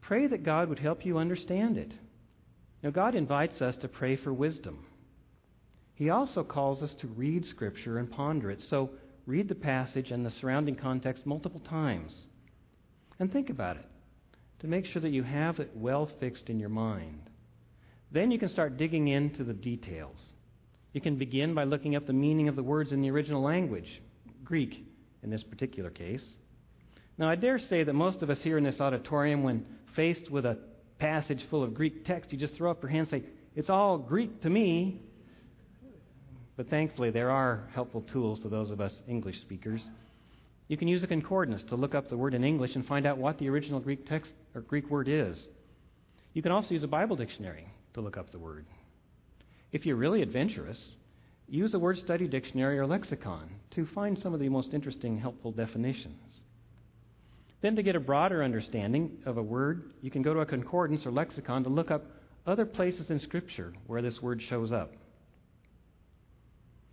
pray 0.00 0.26
that 0.26 0.44
God 0.44 0.68
would 0.68 0.78
help 0.78 1.06
you 1.06 1.18
understand 1.18 1.78
it. 1.78 1.92
Now, 2.82 2.90
God 2.90 3.14
invites 3.14 3.60
us 3.62 3.76
to 3.80 3.88
pray 3.88 4.16
for 4.16 4.32
wisdom. 4.32 4.84
He 5.94 6.10
also 6.10 6.42
calls 6.42 6.82
us 6.82 6.94
to 7.00 7.06
read 7.06 7.44
Scripture 7.46 7.98
and 7.98 8.10
ponder 8.10 8.50
it. 8.50 8.60
So, 8.68 8.90
read 9.26 9.48
the 9.48 9.54
passage 9.54 10.10
and 10.10 10.24
the 10.24 10.32
surrounding 10.40 10.76
context 10.76 11.26
multiple 11.26 11.60
times. 11.60 12.12
And 13.18 13.32
think 13.32 13.50
about 13.50 13.76
it 13.76 13.84
to 14.60 14.66
make 14.66 14.86
sure 14.86 15.02
that 15.02 15.12
you 15.12 15.22
have 15.22 15.58
it 15.58 15.70
well 15.74 16.10
fixed 16.20 16.48
in 16.48 16.58
your 16.58 16.68
mind. 16.68 17.20
Then 18.12 18.30
you 18.30 18.38
can 18.38 18.48
start 18.48 18.76
digging 18.76 19.08
into 19.08 19.44
the 19.44 19.52
details. 19.52 20.16
You 20.92 21.00
can 21.00 21.16
begin 21.16 21.54
by 21.54 21.64
looking 21.64 21.96
up 21.96 22.06
the 22.06 22.12
meaning 22.12 22.48
of 22.48 22.56
the 22.56 22.62
words 22.62 22.92
in 22.92 23.00
the 23.00 23.10
original 23.10 23.42
language, 23.42 24.02
Greek 24.44 24.84
in 25.22 25.30
this 25.30 25.42
particular 25.42 25.90
case. 25.90 26.24
Now, 27.20 27.28
I 27.28 27.34
dare 27.34 27.58
say 27.58 27.84
that 27.84 27.92
most 27.92 28.22
of 28.22 28.30
us 28.30 28.38
here 28.40 28.56
in 28.56 28.64
this 28.64 28.80
auditorium, 28.80 29.42
when 29.42 29.66
faced 29.94 30.30
with 30.30 30.46
a 30.46 30.56
passage 30.98 31.42
full 31.50 31.62
of 31.62 31.74
Greek 31.74 32.06
text, 32.06 32.32
you 32.32 32.38
just 32.38 32.54
throw 32.54 32.70
up 32.70 32.82
your 32.82 32.90
hand 32.90 33.08
and 33.12 33.22
say, 33.22 33.28
It's 33.54 33.68
all 33.68 33.98
Greek 33.98 34.40
to 34.40 34.48
me. 34.48 35.02
But 36.56 36.70
thankfully, 36.70 37.10
there 37.10 37.30
are 37.30 37.68
helpful 37.74 38.06
tools 38.10 38.40
to 38.40 38.48
those 38.48 38.70
of 38.70 38.80
us 38.80 38.98
English 39.06 39.38
speakers. 39.42 39.86
You 40.68 40.78
can 40.78 40.88
use 40.88 41.02
a 41.02 41.06
concordance 41.06 41.62
to 41.68 41.76
look 41.76 41.94
up 41.94 42.08
the 42.08 42.16
word 42.16 42.32
in 42.32 42.42
English 42.42 42.74
and 42.74 42.86
find 42.86 43.06
out 43.06 43.18
what 43.18 43.38
the 43.38 43.50
original 43.50 43.80
Greek 43.80 44.08
text 44.08 44.32
or 44.54 44.62
Greek 44.62 44.88
word 44.88 45.06
is. 45.06 45.38
You 46.32 46.40
can 46.40 46.52
also 46.52 46.70
use 46.70 46.84
a 46.84 46.88
Bible 46.88 47.16
dictionary 47.16 47.66
to 47.92 48.00
look 48.00 48.16
up 48.16 48.32
the 48.32 48.38
word. 48.38 48.64
If 49.72 49.84
you're 49.84 49.96
really 49.96 50.22
adventurous, 50.22 50.78
use 51.48 51.74
a 51.74 51.78
word 51.78 51.98
study 51.98 52.26
dictionary 52.26 52.78
or 52.78 52.86
lexicon 52.86 53.50
to 53.72 53.86
find 53.94 54.18
some 54.18 54.32
of 54.32 54.40
the 54.40 54.48
most 54.48 54.72
interesting, 54.72 55.18
helpful 55.18 55.52
definitions. 55.52 56.29
Then, 57.62 57.76
to 57.76 57.82
get 57.82 57.96
a 57.96 58.00
broader 58.00 58.42
understanding 58.42 59.18
of 59.26 59.36
a 59.36 59.42
word, 59.42 59.92
you 60.00 60.10
can 60.10 60.22
go 60.22 60.32
to 60.32 60.40
a 60.40 60.46
concordance 60.46 61.04
or 61.04 61.10
lexicon 61.10 61.62
to 61.64 61.68
look 61.68 61.90
up 61.90 62.04
other 62.46 62.64
places 62.64 63.10
in 63.10 63.20
Scripture 63.20 63.74
where 63.86 64.00
this 64.00 64.20
word 64.22 64.40
shows 64.48 64.72
up. 64.72 64.92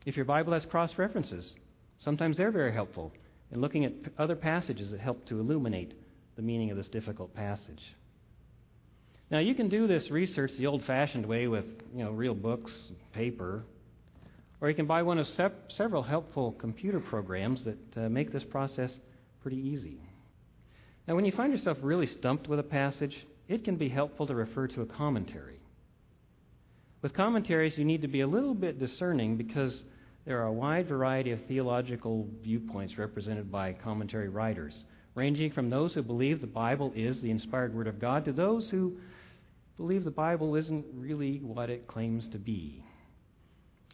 If 0.06 0.16
your 0.16 0.26
Bible 0.26 0.54
has 0.54 0.66
cross 0.66 0.92
references, 0.98 1.54
sometimes 2.00 2.38
they're 2.38 2.52
very 2.52 2.74
helpful 2.74 3.14
in 3.52 3.62
looking 3.62 3.86
at 3.86 3.94
other 4.18 4.36
passages 4.36 4.92
that 4.92 5.00
help 5.00 5.26
to 5.28 5.40
illuminate 5.40 5.94
the 6.36 6.42
meaning 6.42 6.70
of 6.70 6.78
this 6.78 6.88
difficult 6.90 7.34
passage. 7.34 7.82
Now, 9.30 9.40
you 9.40 9.56
can 9.56 9.68
do 9.68 9.88
this 9.88 10.10
research 10.10 10.52
the 10.58 10.68
old 10.68 10.84
fashioned 10.86 11.26
way 11.26 11.48
with 11.48 11.66
you 11.94 12.04
know, 12.04 12.12
real 12.12 12.34
books, 12.34 12.72
paper, 13.14 13.64
or 14.62 14.70
you 14.70 14.76
can 14.76 14.86
buy 14.86 15.04
one 15.04 15.18
of 15.18 15.28
sep- 15.36 15.72
several 15.76 16.04
helpful 16.04 16.54
computer 16.54 17.00
programs 17.00 17.64
that 17.66 18.06
uh, 18.06 18.10
make 18.10 18.32
this 18.32 18.44
process 18.46 18.92
pretty 19.42 19.58
easy. 19.58 20.00
Now, 21.08 21.16
when 21.16 21.26
you 21.26 21.32
find 21.32 21.54
yourself 21.54 21.78
really 21.82 22.08
stumped 22.20 22.50
with 22.50 22.60
a 22.60 22.64
passage, 22.64 23.16
it 23.48 23.64
can 23.64 23.78
be 23.78 23.88
helpful 23.88 24.28
to 24.28 24.36
refer 24.36 24.68
to 24.68 24.82
a 24.82 24.86
commentary. 24.86 25.60
With 27.02 27.14
commentaries, 27.14 27.78
you 27.78 27.86
need 27.86 28.02
to 28.02 28.10
be 28.10 28.22
a 28.22 28.28
little 28.28 28.54
bit 28.54 28.80
discerning 28.80 29.38
because 29.38 29.74
there 30.26 30.42
are 30.42 30.48
a 30.48 30.54
wide 30.54 30.90
variety 30.90 31.32
of 31.32 31.40
theological 31.48 32.28
viewpoints 32.44 32.98
represented 32.98 33.50
by 33.50 33.72
commentary 33.72 34.28
writers, 34.28 34.74
ranging 35.16 35.52
from 35.52 35.70
those 35.70 35.94
who 35.94 36.02
believe 36.02 36.42
the 36.42 36.48
Bible 36.48 36.92
is 36.94 37.22
the 37.22 37.32
inspired 37.32 37.74
Word 37.74 37.88
of 37.88 38.02
God 38.02 38.26
to 38.26 38.34
those 38.34 38.70
who 38.70 38.98
believe 39.78 40.04
the 40.04 40.12
Bible 40.12 40.56
isn't 40.56 40.86
really 40.94 41.38
what 41.38 41.70
it 41.70 41.88
claims 41.88 42.28
to 42.34 42.38
be. 42.38 42.84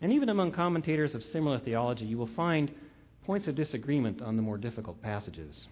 And 0.02 0.12
even 0.12 0.30
among 0.30 0.54
commentators 0.54 1.14
of 1.14 1.22
similar 1.32 1.60
theology, 1.60 2.06
you 2.06 2.18
will 2.18 2.30
find 2.36 2.72
points 3.26 3.48
of 3.48 3.56
disagreement 3.56 4.22
on 4.22 4.36
the 4.36 4.42
more 4.42 4.58
difficult 4.58 5.02
passages. 5.04 5.68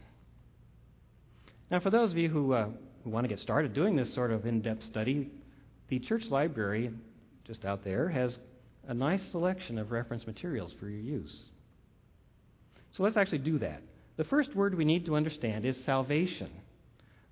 Now, 1.71 1.79
for 1.79 1.89
those 1.89 2.11
of 2.11 2.17
you 2.17 2.27
who, 2.27 2.51
uh, 2.51 2.67
who 3.03 3.09
want 3.09 3.23
to 3.23 3.29
get 3.29 3.39
started 3.39 3.73
doing 3.73 3.95
this 3.95 4.13
sort 4.13 4.31
of 4.31 4.45
in 4.45 4.61
depth 4.61 4.83
study, 4.91 5.29
the 5.87 5.99
church 5.99 6.23
library 6.29 6.91
just 7.47 7.63
out 7.63 7.85
there 7.85 8.09
has 8.09 8.37
a 8.89 8.93
nice 8.93 9.21
selection 9.31 9.77
of 9.77 9.89
reference 9.89 10.27
materials 10.27 10.73
for 10.79 10.89
your 10.89 10.99
use. 10.99 11.33
So 12.97 13.03
let's 13.03 13.15
actually 13.15 13.37
do 13.37 13.57
that. 13.59 13.81
The 14.17 14.25
first 14.25 14.53
word 14.53 14.75
we 14.75 14.83
need 14.83 15.05
to 15.05 15.15
understand 15.15 15.65
is 15.65 15.77
salvation. 15.85 16.49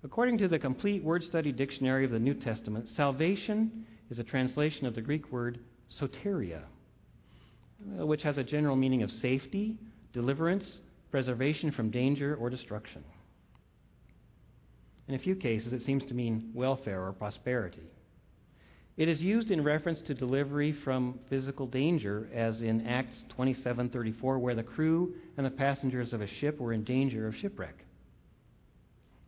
According 0.02 0.38
to 0.38 0.48
the 0.48 0.58
Complete 0.58 1.04
Word 1.04 1.22
Study 1.24 1.52
Dictionary 1.52 2.06
of 2.06 2.10
the 2.10 2.18
New 2.18 2.32
Testament, 2.32 2.88
salvation 2.96 3.84
is 4.10 4.18
a 4.18 4.24
translation 4.24 4.86
of 4.86 4.94
the 4.94 5.02
Greek 5.02 5.30
word 5.30 5.60
soteria, 6.00 6.62
uh, 8.00 8.06
which 8.06 8.22
has 8.22 8.38
a 8.38 8.42
general 8.42 8.74
meaning 8.74 9.02
of 9.02 9.10
safety, 9.10 9.76
deliverance, 10.14 10.64
preservation 11.10 11.72
from 11.72 11.90
danger 11.90 12.34
or 12.36 12.48
destruction. 12.48 13.04
In 15.10 15.16
a 15.16 15.18
few 15.18 15.34
cases, 15.34 15.72
it 15.72 15.84
seems 15.84 16.04
to 16.06 16.14
mean 16.14 16.52
welfare 16.54 17.04
or 17.04 17.12
prosperity. 17.12 17.82
It 18.96 19.08
is 19.08 19.20
used 19.20 19.50
in 19.50 19.64
reference 19.64 20.00
to 20.02 20.14
delivery 20.14 20.70
from 20.84 21.18
physical 21.28 21.66
danger, 21.66 22.28
as 22.32 22.62
in 22.62 22.86
Acts 22.86 23.24
27:34, 23.36 24.38
where 24.38 24.54
the 24.54 24.62
crew 24.62 25.16
and 25.36 25.44
the 25.44 25.50
passengers 25.50 26.12
of 26.12 26.20
a 26.20 26.28
ship 26.28 26.60
were 26.60 26.72
in 26.72 26.84
danger 26.84 27.26
of 27.26 27.34
shipwreck. 27.34 27.84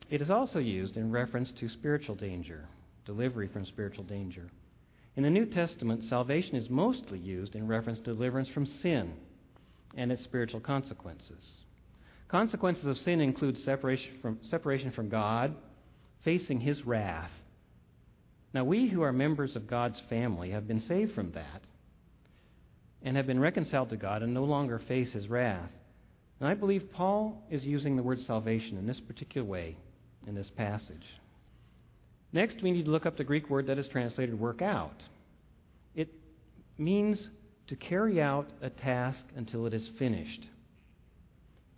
It 0.08 0.22
is 0.22 0.30
also 0.30 0.60
used 0.60 0.96
in 0.96 1.10
reference 1.10 1.50
to 1.58 1.68
spiritual 1.68 2.14
danger, 2.14 2.68
delivery 3.04 3.48
from 3.48 3.66
spiritual 3.66 4.04
danger. 4.04 4.52
In 5.16 5.24
the 5.24 5.30
New 5.30 5.46
Testament, 5.46 6.04
salvation 6.04 6.54
is 6.54 6.70
mostly 6.70 7.18
used 7.18 7.56
in 7.56 7.66
reference 7.66 7.98
to 7.98 8.14
deliverance 8.14 8.50
from 8.50 8.66
sin 8.66 9.14
and 9.96 10.12
its 10.12 10.22
spiritual 10.22 10.60
consequences. 10.60 11.44
Consequences 12.28 12.86
of 12.86 12.98
sin 12.98 13.20
include 13.20 13.58
separation 13.64 14.20
from, 14.22 14.38
separation 14.48 14.92
from 14.92 15.08
God, 15.08 15.56
facing 16.24 16.60
His 16.60 16.84
wrath. 16.84 17.30
Now, 18.54 18.64
we 18.64 18.88
who 18.88 19.02
are 19.02 19.12
members 19.12 19.56
of 19.56 19.66
God's 19.66 20.00
family 20.08 20.50
have 20.50 20.68
been 20.68 20.82
saved 20.86 21.14
from 21.14 21.32
that 21.32 21.62
and 23.02 23.16
have 23.16 23.26
been 23.26 23.40
reconciled 23.40 23.90
to 23.90 23.96
God 23.96 24.22
and 24.22 24.34
no 24.34 24.44
longer 24.44 24.80
face 24.86 25.10
His 25.12 25.28
wrath. 25.28 25.70
And 26.40 26.48
I 26.48 26.54
believe 26.54 26.92
Paul 26.92 27.42
is 27.50 27.64
using 27.64 27.96
the 27.96 28.02
word 28.02 28.20
salvation 28.26 28.76
in 28.76 28.86
this 28.86 29.00
particular 29.00 29.46
way 29.46 29.76
in 30.26 30.34
this 30.34 30.50
passage. 30.56 31.06
Next, 32.32 32.62
we 32.62 32.72
need 32.72 32.86
to 32.86 32.90
look 32.90 33.06
up 33.06 33.16
the 33.16 33.24
Greek 33.24 33.50
word 33.50 33.66
that 33.66 33.78
is 33.78 33.88
translated 33.88 34.38
work 34.38 34.62
out. 34.62 35.02
It 35.94 36.08
means 36.78 37.28
to 37.68 37.76
carry 37.76 38.20
out 38.20 38.48
a 38.60 38.70
task 38.70 39.24
until 39.36 39.66
it 39.66 39.74
is 39.74 39.88
finished. 39.98 40.46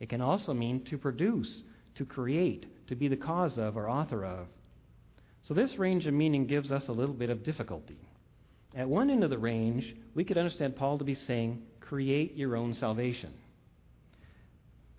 It 0.00 0.08
can 0.08 0.20
also 0.20 0.54
mean 0.54 0.84
to 0.90 0.98
produce, 0.98 1.62
to 1.96 2.04
create, 2.04 2.66
to 2.88 2.96
be 2.96 3.08
the 3.08 3.16
cause 3.16 3.58
of 3.58 3.76
or 3.76 3.88
author 3.88 4.24
of. 4.24 4.46
So, 5.48 5.54
this 5.54 5.78
range 5.78 6.06
of 6.06 6.14
meaning 6.14 6.46
gives 6.46 6.70
us 6.70 6.84
a 6.88 6.92
little 6.92 7.14
bit 7.14 7.30
of 7.30 7.44
difficulty. 7.44 7.98
At 8.74 8.88
one 8.88 9.10
end 9.10 9.22
of 9.22 9.30
the 9.30 9.38
range, 9.38 9.94
we 10.14 10.24
could 10.24 10.38
understand 10.38 10.76
Paul 10.76 10.98
to 10.98 11.04
be 11.04 11.14
saying, 11.14 11.62
create 11.80 12.34
your 12.34 12.56
own 12.56 12.74
salvation, 12.80 13.32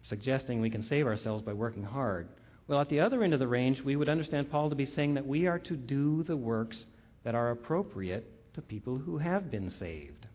suggesting 0.07 0.61
we 0.61 0.69
can 0.69 0.83
save 0.83 1.07
ourselves 1.07 1.43
by 1.43 1.53
working 1.53 1.83
hard. 1.83 2.27
Well, 2.67 2.79
at 2.79 2.89
the 2.89 3.01
other 3.01 3.23
end 3.23 3.33
of 3.33 3.39
the 3.39 3.47
range, 3.47 3.81
we 3.81 3.95
would 3.95 4.09
understand 4.09 4.49
Paul 4.49 4.69
to 4.69 4.75
be 4.75 4.85
saying 4.85 5.15
that 5.15 5.27
we 5.27 5.47
are 5.47 5.59
to 5.59 5.75
do 5.75 6.23
the 6.23 6.37
works 6.37 6.77
that 7.23 7.35
are 7.35 7.51
appropriate 7.51 8.31
to 8.53 8.61
people 8.61 8.97
who 8.97 9.17
have 9.17 9.51
been 9.51 9.71
saved. 9.79 10.25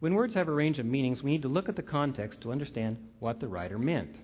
When 0.00 0.14
words 0.14 0.34
have 0.34 0.48
a 0.48 0.52
range 0.52 0.78
of 0.78 0.86
meanings, 0.86 1.22
we 1.22 1.32
need 1.32 1.42
to 1.42 1.48
look 1.48 1.68
at 1.68 1.76
the 1.76 1.82
context 1.82 2.40
to 2.42 2.52
understand 2.52 2.98
what 3.18 3.40
the 3.40 3.48
writer 3.48 3.78
meant. 3.78 4.14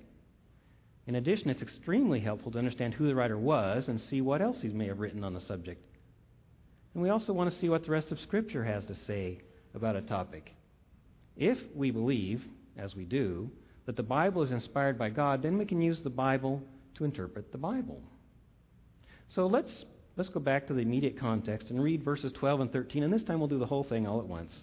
In 1.06 1.16
addition, 1.16 1.50
it's 1.50 1.62
extremely 1.62 2.20
helpful 2.20 2.52
to 2.52 2.58
understand 2.58 2.94
who 2.94 3.06
the 3.06 3.14
writer 3.14 3.36
was 3.36 3.88
and 3.88 4.00
see 4.00 4.20
what 4.20 4.40
else 4.40 4.58
he 4.62 4.68
may 4.68 4.86
have 4.86 5.00
written 5.00 5.24
on 5.24 5.34
the 5.34 5.40
subject. 5.40 5.84
And 6.94 7.02
we 7.02 7.10
also 7.10 7.32
want 7.32 7.52
to 7.52 7.60
see 7.60 7.68
what 7.68 7.84
the 7.84 7.90
rest 7.90 8.12
of 8.12 8.20
Scripture 8.20 8.64
has 8.64 8.84
to 8.86 8.94
say 9.06 9.40
about 9.74 9.96
a 9.96 10.02
topic. 10.02 10.54
If 11.36 11.58
we 11.74 11.90
believe, 11.90 12.42
as 12.78 12.94
we 12.94 13.04
do, 13.04 13.50
that 13.86 13.96
the 13.96 14.02
Bible 14.02 14.42
is 14.42 14.52
inspired 14.52 14.96
by 14.96 15.10
God, 15.10 15.42
then 15.42 15.58
we 15.58 15.66
can 15.66 15.82
use 15.82 16.00
the 16.02 16.10
Bible 16.10 16.62
to 16.94 17.04
interpret 17.04 17.50
the 17.50 17.58
Bible. 17.58 18.00
So 19.34 19.46
let's, 19.46 19.70
let's 20.16 20.30
go 20.30 20.40
back 20.40 20.68
to 20.68 20.72
the 20.72 20.80
immediate 20.80 21.18
context 21.18 21.70
and 21.70 21.82
read 21.82 22.04
verses 22.04 22.32
12 22.32 22.60
and 22.60 22.72
13, 22.72 23.02
and 23.02 23.12
this 23.12 23.24
time 23.24 23.40
we'll 23.40 23.48
do 23.48 23.58
the 23.58 23.66
whole 23.66 23.84
thing 23.84 24.06
all 24.06 24.20
at 24.20 24.26
once. 24.26 24.54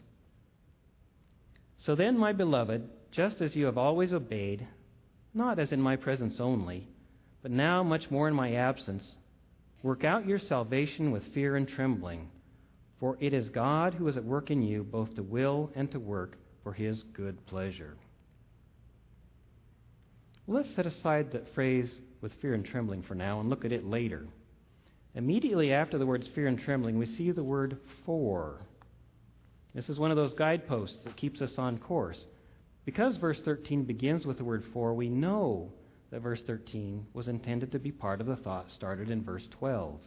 So 1.86 1.96
then, 1.96 2.18
my 2.18 2.32
beloved, 2.32 2.88
just 3.12 3.42
as 3.42 3.56
you 3.56 3.66
have 3.66 3.78
always 3.78 4.14
obeyed, 4.14 4.68
not 5.34 5.60
as 5.60 5.72
in 5.72 5.82
my 5.82 5.96
presence 5.96 6.36
only, 6.40 6.88
but 7.42 7.52
now 7.52 7.82
much 7.82 8.12
more 8.12 8.28
in 8.28 8.36
my 8.36 8.54
absence, 8.54 9.04
work 9.82 10.04
out 10.04 10.28
your 10.28 10.40
salvation 10.40 11.12
with 11.12 11.34
fear 11.34 11.56
and 11.56 11.68
trembling, 11.68 12.30
for 13.00 13.18
it 13.20 13.34
is 13.34 13.50
God 13.50 13.96
who 13.96 14.08
is 14.08 14.16
at 14.16 14.24
work 14.24 14.52
in 14.52 14.62
you 14.62 14.84
both 14.84 15.16
to 15.16 15.24
will 15.24 15.72
and 15.76 15.92
to 15.92 16.00
work 16.00 16.38
for 16.64 16.74
his 16.74 17.02
good 17.14 17.44
pleasure. 17.48 17.98
Let's 20.48 20.74
set 20.76 20.86
aside 20.86 21.32
that 21.32 21.54
phrase 21.56 21.90
with 22.22 22.34
fear 22.42 22.54
and 22.54 22.66
trembling 22.66 23.04
for 23.04 23.16
now 23.16 23.40
and 23.40 23.50
look 23.50 23.66
at 23.66 23.72
it 23.72 23.86
later. 23.86 24.28
Immediately 25.16 25.74
after 25.74 25.98
the 25.98 26.06
words 26.06 26.28
fear 26.36 26.48
and 26.48 26.60
trembling, 26.60 27.00
we 27.00 27.16
see 27.18 27.32
the 27.32 27.44
word 27.44 27.78
for. 28.06 28.60
This 29.74 29.90
is 29.90 30.00
one 30.00 30.12
of 30.12 30.18
those 30.18 30.34
guideposts 30.34 30.98
that 31.06 31.18
keeps 31.18 31.42
us 31.42 31.54
on 31.58 31.78
course. 31.78 32.20
Because 32.86 33.18
verse 33.18 33.40
13 33.46 33.84
begins 33.84 34.26
with 34.26 34.38
the 34.38 34.44
word 34.44 34.64
for, 34.74 34.94
we 34.94 35.08
know 35.08 35.72
that 36.12 36.22
verse 36.22 36.42
13 36.46 37.06
was 37.14 37.28
intended 37.28 37.72
to 37.72 37.80
be 37.80 37.92
part 37.92 38.20
of 38.20 38.28
the 38.28 38.36
thought 38.36 38.66
started 38.76 39.10
in 39.10 39.24
verse 39.24 39.48
12. 39.60 40.00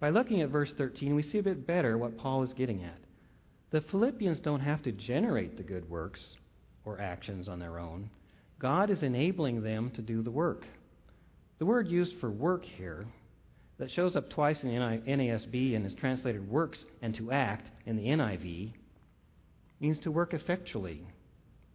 By 0.00 0.10
looking 0.10 0.42
at 0.42 0.50
verse 0.50 0.72
13, 0.76 1.14
we 1.14 1.22
see 1.22 1.38
a 1.38 1.42
bit 1.42 1.66
better 1.66 1.96
what 1.96 2.18
Paul 2.18 2.42
is 2.42 2.52
getting 2.52 2.82
at. 2.82 2.98
The 3.70 3.82
Philippians 3.82 4.40
don't 4.40 4.60
have 4.60 4.82
to 4.82 4.92
generate 4.92 5.56
the 5.56 5.62
good 5.62 5.88
works 5.88 6.20
or 6.84 7.00
actions 7.00 7.48
on 7.48 7.58
their 7.58 7.78
own. 7.78 8.10
God 8.58 8.90
is 8.90 9.02
enabling 9.02 9.62
them 9.62 9.90
to 9.92 10.02
do 10.02 10.22
the 10.22 10.30
work. 10.30 10.64
The 11.58 11.66
word 11.66 11.88
used 11.88 12.14
for 12.20 12.30
work 12.30 12.64
here 12.64 13.06
that 13.78 13.90
shows 13.90 14.14
up 14.16 14.30
twice 14.30 14.58
in 14.62 14.68
the 14.68 14.74
NASB 14.74 15.74
and 15.74 15.84
is 15.86 15.94
translated 15.94 16.48
works 16.48 16.84
and 17.02 17.14
to 17.16 17.32
act 17.32 17.68
in 17.86 17.96
the 17.96 18.04
NIV 18.04 18.72
means 19.80 19.98
to 20.00 20.10
work 20.10 20.32
effectually, 20.32 21.06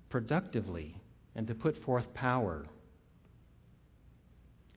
productively, 0.09 0.95
and 1.35 1.47
to 1.47 1.53
put 1.53 1.83
forth 1.83 2.13
power. 2.13 2.65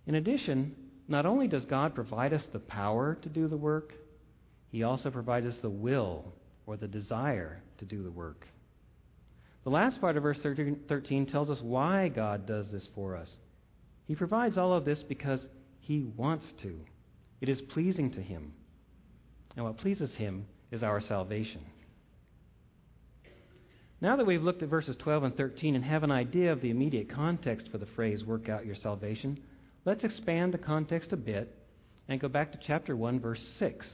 In 0.07 0.17
addition, 0.17 0.75
not 1.07 1.26
only 1.26 1.47
does 1.47 1.64
God 1.64 1.95
provide 1.95 2.33
us 2.33 2.43
the 2.52 2.59
power 2.59 3.17
to 3.23 3.29
do 3.29 3.47
the 3.47 3.57
work, 3.57 3.95
He 4.71 4.83
also 4.83 5.11
provides 5.11 5.47
us 5.47 5.55
the 5.62 5.71
will 5.71 6.33
or 6.67 6.76
the 6.76 6.88
desire 6.88 7.62
to 7.79 7.85
do 7.85 8.02
the 8.02 8.11
work. 8.11 8.47
The 9.64 9.71
last 9.71 10.00
part 10.00 10.17
of 10.17 10.25
verse 10.25 10.38
13 10.43 11.26
tells 11.26 11.50
us 11.50 11.61
why 11.62 12.09
God 12.09 12.47
does 12.47 12.71
this 12.73 12.88
for 12.97 13.17
us. 13.17 13.31
He 14.07 14.17
provides 14.17 14.59
all 14.59 14.73
of 14.73 14.85
this 14.85 15.05
because 15.05 15.41
He 15.81 16.02
wants 16.17 16.47
to. 16.62 16.81
It 17.42 17.49
is 17.49 17.61
pleasing 17.61 18.12
to 18.12 18.22
Him. 18.22 18.52
And 19.56 19.64
what 19.64 19.76
pleases 19.76 20.14
Him 20.14 20.46
is 20.70 20.84
our 20.84 21.00
salvation. 21.00 21.61
Now 24.00 24.16
that 24.16 24.26
we've 24.26 24.42
looked 24.42 24.62
at 24.62 24.68
verses 24.68 24.96
12 25.00 25.25
and 25.25 25.37
13 25.37 25.75
and 25.75 25.84
have 25.84 26.04
an 26.04 26.12
idea 26.12 26.52
of 26.52 26.61
the 26.61 26.70
immediate 26.70 27.11
context 27.11 27.68
for 27.70 27.78
the 27.78 27.87
phrase, 27.96 28.25
work 28.25 28.49
out 28.49 28.64
your 28.64 28.76
salvation, 28.76 29.40
let's 29.84 30.04
expand 30.04 30.54
the 30.54 30.58
context 30.58 31.12
a 31.12 31.16
bit 31.16 31.52
and 32.08 32.20
go 32.20 32.28
back 32.28 32.52
to 32.52 32.58
chapter 32.64 32.96
1, 32.96 33.18
verse 33.18 33.42
6. 33.58 33.87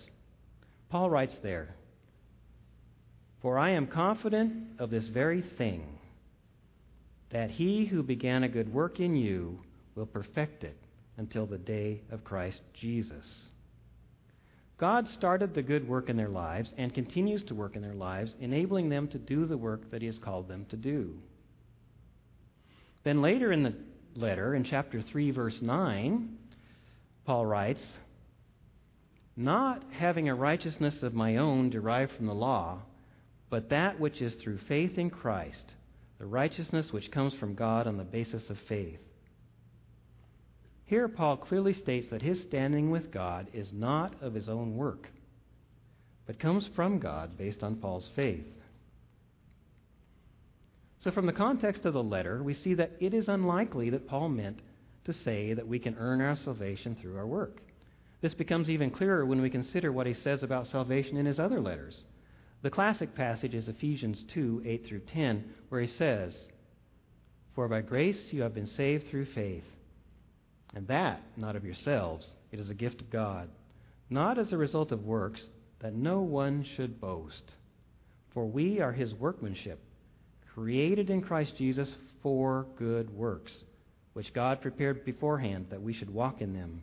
Paul 0.90 1.08
writes 1.08 1.36
there, 1.42 1.74
For 3.40 3.58
I 3.58 3.70
am 3.70 3.86
confident 3.86 4.78
of 4.78 4.90
this 4.90 5.08
very 5.08 5.42
thing, 5.56 5.98
that 7.30 7.50
he 7.50 7.86
who 7.86 8.02
began 8.02 8.42
a 8.42 8.48
good 8.48 8.72
work 8.72 9.00
in 9.00 9.16
you 9.16 9.60
will 9.94 10.06
perfect 10.06 10.64
it 10.64 10.76
until 11.18 11.46
the 11.46 11.58
day 11.58 12.00
of 12.10 12.24
Christ 12.24 12.60
Jesus. 12.72 13.26
God 14.78 15.08
started 15.08 15.54
the 15.54 15.62
good 15.62 15.88
work 15.88 16.08
in 16.08 16.16
their 16.16 16.28
lives 16.28 16.72
and 16.78 16.94
continues 16.94 17.42
to 17.44 17.54
work 17.54 17.74
in 17.74 17.82
their 17.82 17.94
lives, 17.94 18.32
enabling 18.40 18.88
them 18.88 19.08
to 19.08 19.18
do 19.18 19.44
the 19.44 19.56
work 19.56 19.90
that 19.90 20.00
He 20.00 20.06
has 20.06 20.18
called 20.18 20.48
them 20.48 20.66
to 20.70 20.76
do. 20.76 21.18
Then 23.02 23.20
later 23.20 23.52
in 23.52 23.64
the 23.64 23.74
letter, 24.14 24.54
in 24.54 24.64
chapter 24.64 25.02
3, 25.02 25.32
verse 25.32 25.56
9, 25.60 26.38
Paul 27.24 27.44
writes, 27.44 27.82
Not 29.36 29.82
having 29.92 30.28
a 30.28 30.34
righteousness 30.34 31.02
of 31.02 31.12
my 31.12 31.36
own 31.36 31.70
derived 31.70 32.12
from 32.16 32.26
the 32.26 32.34
law, 32.34 32.82
but 33.50 33.70
that 33.70 33.98
which 33.98 34.20
is 34.20 34.34
through 34.34 34.58
faith 34.68 34.96
in 34.96 35.10
Christ, 35.10 35.72
the 36.18 36.26
righteousness 36.26 36.86
which 36.92 37.10
comes 37.10 37.34
from 37.34 37.54
God 37.54 37.88
on 37.88 37.96
the 37.96 38.04
basis 38.04 38.42
of 38.48 38.56
faith. 38.68 39.00
Here, 40.88 41.06
Paul 41.06 41.36
clearly 41.36 41.74
states 41.74 42.06
that 42.10 42.22
his 42.22 42.40
standing 42.44 42.90
with 42.90 43.12
God 43.12 43.48
is 43.52 43.68
not 43.74 44.14
of 44.22 44.32
his 44.32 44.48
own 44.48 44.74
work, 44.74 45.06
but 46.26 46.40
comes 46.40 46.66
from 46.74 46.98
God 46.98 47.36
based 47.36 47.62
on 47.62 47.76
Paul's 47.76 48.08
faith. 48.16 48.46
So, 51.00 51.10
from 51.10 51.26
the 51.26 51.32
context 51.34 51.84
of 51.84 51.92
the 51.92 52.02
letter, 52.02 52.42
we 52.42 52.54
see 52.54 52.72
that 52.72 52.92
it 53.00 53.12
is 53.12 53.28
unlikely 53.28 53.90
that 53.90 54.08
Paul 54.08 54.30
meant 54.30 54.60
to 55.04 55.12
say 55.12 55.52
that 55.52 55.68
we 55.68 55.78
can 55.78 55.94
earn 55.98 56.22
our 56.22 56.36
salvation 56.36 56.96
through 56.96 57.18
our 57.18 57.26
work. 57.26 57.58
This 58.22 58.32
becomes 58.32 58.70
even 58.70 58.90
clearer 58.90 59.26
when 59.26 59.42
we 59.42 59.50
consider 59.50 59.92
what 59.92 60.06
he 60.06 60.14
says 60.14 60.42
about 60.42 60.68
salvation 60.68 61.18
in 61.18 61.26
his 61.26 61.38
other 61.38 61.60
letters. 61.60 62.02
The 62.62 62.70
classic 62.70 63.14
passage 63.14 63.52
is 63.54 63.68
Ephesians 63.68 64.24
2 64.32 64.62
8 64.64 64.86
through 64.86 65.00
10, 65.00 65.44
where 65.68 65.82
he 65.82 65.92
says, 65.98 66.34
For 67.54 67.68
by 67.68 67.82
grace 67.82 68.32
you 68.32 68.40
have 68.40 68.54
been 68.54 68.66
saved 68.66 69.08
through 69.08 69.26
faith 69.34 69.64
and 70.74 70.86
that, 70.88 71.22
not 71.36 71.56
of 71.56 71.64
yourselves, 71.64 72.26
it 72.52 72.60
is 72.60 72.70
a 72.70 72.74
gift 72.74 73.00
of 73.00 73.10
God, 73.10 73.48
not 74.10 74.38
as 74.38 74.52
a 74.52 74.56
result 74.56 74.92
of 74.92 75.04
works, 75.04 75.40
that 75.80 75.94
no 75.94 76.20
one 76.20 76.64
should 76.76 77.00
boast. 77.00 77.42
For 78.34 78.46
we 78.46 78.80
are 78.80 78.92
his 78.92 79.14
workmanship, 79.14 79.80
created 80.54 81.10
in 81.10 81.22
Christ 81.22 81.54
Jesus 81.56 81.88
for 82.22 82.66
good 82.78 83.10
works, 83.10 83.52
which 84.12 84.32
God 84.34 84.60
prepared 84.60 85.04
beforehand 85.04 85.66
that 85.70 85.82
we 85.82 85.94
should 85.94 86.12
walk 86.12 86.40
in 86.40 86.52
them. 86.52 86.82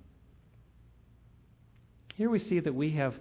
Here 2.16 2.30
we 2.30 2.40
see 2.40 2.60
that 2.62 2.74
we 2.74 2.92
have 2.92 3.14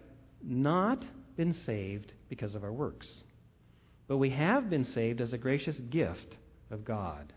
not 0.43 1.05
been 1.37 1.57
saved 1.67 2.13
because 2.29 2.55
of 2.55 2.63
our 2.63 2.73
works, 2.73 3.09
but 4.07 4.19
we 4.19 4.31
have 4.31 4.71
been 4.71 4.87
saved 4.95 5.21
as 5.21 5.33
a 5.33 5.39
gracious 5.39 5.77
gift 5.91 6.37
of 6.71 6.85
God. 6.85 7.33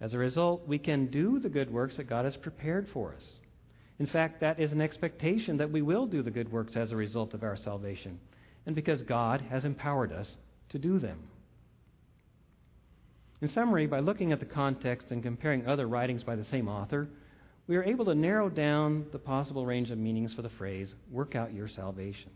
As 0.00 0.12
a 0.12 0.18
result, 0.18 0.66
we 0.66 0.78
can 0.78 1.06
do 1.06 1.38
the 1.38 1.48
good 1.48 1.72
works 1.72 1.96
that 1.96 2.08
God 2.08 2.24
has 2.24 2.36
prepared 2.36 2.88
for 2.92 3.14
us. 3.14 3.24
In 3.98 4.06
fact, 4.06 4.40
that 4.40 4.58
is 4.58 4.72
an 4.72 4.80
expectation 4.80 5.56
that 5.58 5.70
we 5.70 5.82
will 5.82 6.06
do 6.06 6.22
the 6.22 6.30
good 6.30 6.50
works 6.50 6.74
as 6.76 6.90
a 6.90 6.96
result 6.96 7.32
of 7.32 7.42
our 7.42 7.56
salvation, 7.56 8.18
and 8.66 8.74
because 8.74 9.02
God 9.02 9.40
has 9.50 9.64
empowered 9.64 10.12
us 10.12 10.28
to 10.70 10.78
do 10.78 10.98
them. 10.98 11.18
In 13.40 13.48
summary, 13.50 13.86
by 13.86 14.00
looking 14.00 14.32
at 14.32 14.40
the 14.40 14.46
context 14.46 15.10
and 15.10 15.22
comparing 15.22 15.66
other 15.66 15.86
writings 15.86 16.22
by 16.22 16.34
the 16.34 16.46
same 16.46 16.68
author, 16.68 17.08
we 17.66 17.76
are 17.76 17.84
able 17.84 18.04
to 18.06 18.14
narrow 18.14 18.48
down 18.48 19.06
the 19.12 19.18
possible 19.18 19.64
range 19.64 19.90
of 19.90 19.98
meanings 19.98 20.34
for 20.34 20.42
the 20.42 20.50
phrase, 20.50 20.94
work 21.10 21.34
out 21.34 21.54
your 21.54 21.68
salvation. 21.68 22.30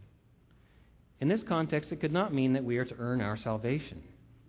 In 1.20 1.28
this 1.28 1.42
context, 1.42 1.92
it 1.92 2.00
could 2.00 2.12
not 2.12 2.32
mean 2.32 2.52
that 2.52 2.64
we 2.64 2.78
are 2.78 2.84
to 2.84 2.96
earn 2.98 3.20
our 3.20 3.36
salvation. 3.36 4.02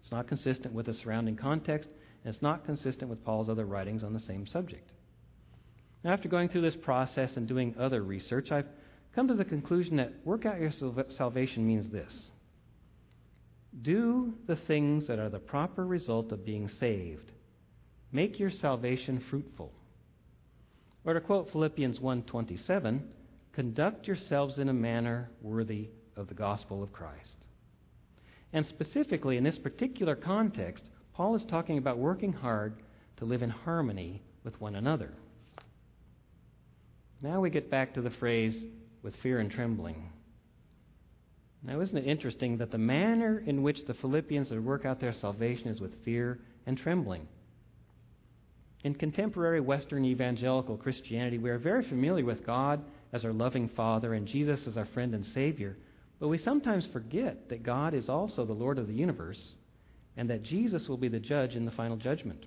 It's 0.09 0.15
not 0.15 0.27
consistent 0.27 0.73
with 0.73 0.87
the 0.87 0.95
surrounding 0.95 1.35
context, 1.35 1.87
and 2.23 2.33
it's 2.33 2.41
not 2.41 2.65
consistent 2.65 3.11
with 3.11 3.23
Paul's 3.23 3.47
other 3.47 3.67
writings 3.67 4.03
on 4.03 4.11
the 4.11 4.19
same 4.19 4.47
subject. 4.47 4.89
Now, 6.03 6.13
after 6.13 6.27
going 6.27 6.49
through 6.49 6.63
this 6.63 6.75
process 6.75 7.29
and 7.35 7.47
doing 7.47 7.75
other 7.79 8.01
research, 8.01 8.51
I've 8.51 8.65
come 9.13 9.27
to 9.27 9.35
the 9.35 9.45
conclusion 9.45 9.97
that 9.97 10.11
work 10.25 10.47
out 10.47 10.59
your 10.59 10.71
salvation 11.15 11.67
means 11.67 11.91
this 11.91 12.11
do 13.83 14.33
the 14.47 14.55
things 14.55 15.05
that 15.05 15.19
are 15.19 15.29
the 15.29 15.37
proper 15.37 15.85
result 15.85 16.31
of 16.31 16.43
being 16.43 16.67
saved. 16.79 17.31
Make 18.11 18.39
your 18.39 18.49
salvation 18.49 19.23
fruitful. 19.29 19.71
Or 21.05 21.13
to 21.13 21.21
quote 21.21 21.51
Philippians 21.51 21.99
1:27, 21.99 23.01
conduct 23.53 24.07
yourselves 24.07 24.57
in 24.57 24.69
a 24.69 24.73
manner 24.73 25.29
worthy 25.43 25.89
of 26.15 26.29
the 26.29 26.33
gospel 26.33 26.81
of 26.81 26.91
Christ. 26.91 27.38
And 28.53 28.65
specifically 28.67 29.37
in 29.37 29.43
this 29.43 29.57
particular 29.57 30.15
context, 30.15 30.83
Paul 31.13 31.35
is 31.35 31.45
talking 31.49 31.77
about 31.77 31.97
working 31.97 32.33
hard 32.33 32.75
to 33.17 33.25
live 33.25 33.41
in 33.41 33.49
harmony 33.49 34.21
with 34.43 34.59
one 34.59 34.75
another. 34.75 35.11
Now 37.21 37.41
we 37.41 37.49
get 37.49 37.69
back 37.69 37.93
to 37.93 38.01
the 38.01 38.09
phrase, 38.11 38.55
with 39.03 39.15
fear 39.17 39.39
and 39.39 39.51
trembling. 39.51 40.09
Now, 41.63 41.81
isn't 41.81 41.97
it 41.97 42.07
interesting 42.07 42.57
that 42.57 42.71
the 42.71 42.77
manner 42.77 43.43
in 43.45 43.63
which 43.63 43.85
the 43.85 43.93
Philippians 43.93 44.49
would 44.49 44.63
work 44.63 44.85
out 44.85 44.99
their 45.01 45.13
salvation 45.13 45.67
is 45.67 45.81
with 45.81 46.03
fear 46.05 46.39
and 46.65 46.77
trembling? 46.77 47.27
In 48.83 48.95
contemporary 48.95 49.59
Western 49.59 50.05
evangelical 50.05 50.77
Christianity, 50.77 51.37
we 51.37 51.49
are 51.49 51.57
very 51.57 51.83
familiar 51.83 52.23
with 52.23 52.45
God 52.45 52.81
as 53.11 53.25
our 53.25 53.33
loving 53.33 53.67
Father 53.69 54.13
and 54.13 54.25
Jesus 54.25 54.61
as 54.67 54.77
our 54.77 54.85
friend 54.93 55.13
and 55.13 55.25
Savior, 55.25 55.75
but 56.19 56.27
we 56.27 56.37
sometimes 56.37 56.85
forget 56.91 57.49
that 57.49 57.63
God 57.63 57.93
is 57.93 58.09
also 58.09 58.45
the 58.45 58.53
Lord 58.53 58.77
of 58.77 58.87
the 58.87 58.93
universe 58.93 59.39
and 60.17 60.29
that 60.29 60.43
Jesus 60.43 60.87
will 60.87 60.97
be 60.97 61.07
the 61.07 61.19
judge 61.19 61.55
in 61.55 61.65
the 61.65 61.71
final 61.71 61.95
judgment. 61.95 62.45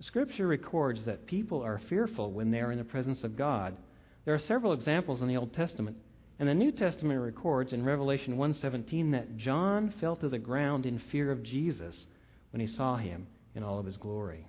Scripture 0.00 0.46
records 0.46 1.00
that 1.04 1.26
people 1.26 1.62
are 1.62 1.80
fearful 1.88 2.30
when 2.30 2.50
they 2.50 2.60
are 2.60 2.72
in 2.72 2.78
the 2.78 2.84
presence 2.84 3.22
of 3.24 3.36
God. 3.36 3.76
There 4.24 4.34
are 4.34 4.40
several 4.46 4.72
examples 4.72 5.20
in 5.20 5.28
the 5.28 5.36
Old 5.36 5.52
Testament, 5.54 5.96
and 6.38 6.48
the 6.48 6.54
New 6.54 6.70
Testament 6.70 7.20
records 7.20 7.72
in 7.72 7.84
Revelation 7.84 8.36
1:17 8.36 9.10
that 9.10 9.36
John 9.36 9.92
fell 10.00 10.16
to 10.16 10.28
the 10.28 10.38
ground 10.38 10.86
in 10.86 11.00
fear 11.10 11.32
of 11.32 11.42
Jesus 11.42 12.06
when 12.52 12.60
he 12.60 12.66
saw 12.66 12.96
him 12.96 13.26
in 13.54 13.64
all 13.64 13.78
of 13.78 13.86
his 13.86 13.96
glory. 13.96 14.46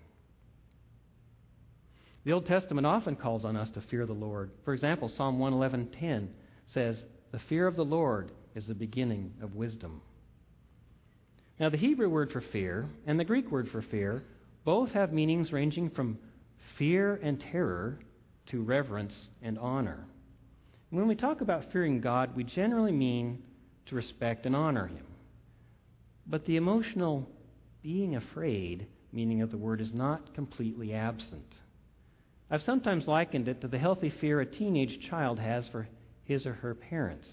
The 2.25 2.33
Old 2.33 2.45
Testament 2.45 2.85
often 2.85 3.15
calls 3.15 3.43
on 3.43 3.55
us 3.55 3.71
to 3.71 3.81
fear 3.81 4.05
the 4.05 4.13
Lord. 4.13 4.51
For 4.63 4.73
example, 4.73 5.09
Psalm 5.09 5.39
111:10 5.39 6.27
says, 6.67 7.03
"The 7.31 7.39
fear 7.39 7.67
of 7.67 7.75
the 7.75 7.85
Lord 7.85 8.31
is 8.55 8.65
the 8.65 8.75
beginning 8.75 9.33
of 9.41 9.55
wisdom." 9.55 10.01
Now, 11.59 11.69
the 11.69 11.77
Hebrew 11.77 12.09
word 12.09 12.31
for 12.31 12.41
fear 12.41 12.89
and 13.05 13.19
the 13.19 13.25
Greek 13.25 13.51
word 13.51 13.69
for 13.69 13.81
fear 13.81 14.23
both 14.63 14.91
have 14.91 15.13
meanings 15.13 15.51
ranging 15.51 15.89
from 15.89 16.17
fear 16.77 17.15
and 17.21 17.39
terror 17.39 17.99
to 18.47 18.63
reverence 18.63 19.29
and 19.41 19.59
honor. 19.59 20.05
When 20.89 21.07
we 21.07 21.15
talk 21.15 21.41
about 21.41 21.71
fearing 21.71 22.01
God, 22.01 22.35
we 22.35 22.43
generally 22.43 22.91
mean 22.91 23.43
to 23.87 23.95
respect 23.95 24.45
and 24.45 24.55
honor 24.55 24.87
Him. 24.87 25.05
But 26.25 26.45
the 26.45 26.55
emotional 26.55 27.29
being 27.81 28.15
afraid 28.15 28.87
meaning 29.11 29.41
of 29.41 29.51
the 29.51 29.57
word 29.57 29.81
is 29.81 29.93
not 29.93 30.33
completely 30.33 30.93
absent. 30.93 31.55
I've 32.49 32.63
sometimes 32.63 33.07
likened 33.07 33.47
it 33.47 33.61
to 33.61 33.67
the 33.67 33.77
healthy 33.77 34.09
fear 34.09 34.39
a 34.39 34.45
teenage 34.45 35.07
child 35.09 35.39
has 35.39 35.67
for 35.67 35.87
his 36.29 36.45
or 36.45 36.53
her 36.53 36.75
parents, 36.75 37.27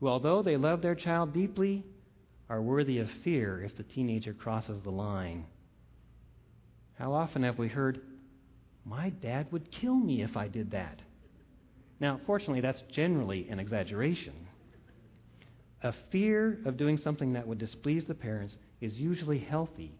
who, 0.00 0.08
although 0.08 0.42
they 0.42 0.56
love 0.56 0.82
their 0.82 0.96
child 0.96 1.32
deeply, 1.32 1.84
are 2.50 2.60
worthy 2.60 2.98
of 2.98 3.08
fear 3.22 3.62
if 3.62 3.76
the 3.76 3.84
teenager 3.84 4.34
crosses 4.34 4.82
the 4.82 4.90
line. 4.90 5.46
How 6.98 7.12
often 7.12 7.44
have 7.44 7.58
we 7.58 7.68
heard, 7.68 8.00
My 8.84 9.10
dad 9.10 9.46
would 9.52 9.70
kill 9.70 9.94
me 9.94 10.22
if 10.22 10.36
I 10.36 10.48
did 10.48 10.72
that? 10.72 10.98
Now, 12.00 12.20
fortunately, 12.26 12.60
that's 12.60 12.82
generally 12.92 13.48
an 13.48 13.60
exaggeration. 13.60 14.34
A 15.82 15.94
fear 16.10 16.58
of 16.66 16.76
doing 16.76 16.98
something 16.98 17.34
that 17.34 17.46
would 17.46 17.58
displease 17.58 18.04
the 18.04 18.14
parents 18.14 18.56
is 18.80 18.94
usually 18.94 19.38
healthy 19.38 19.94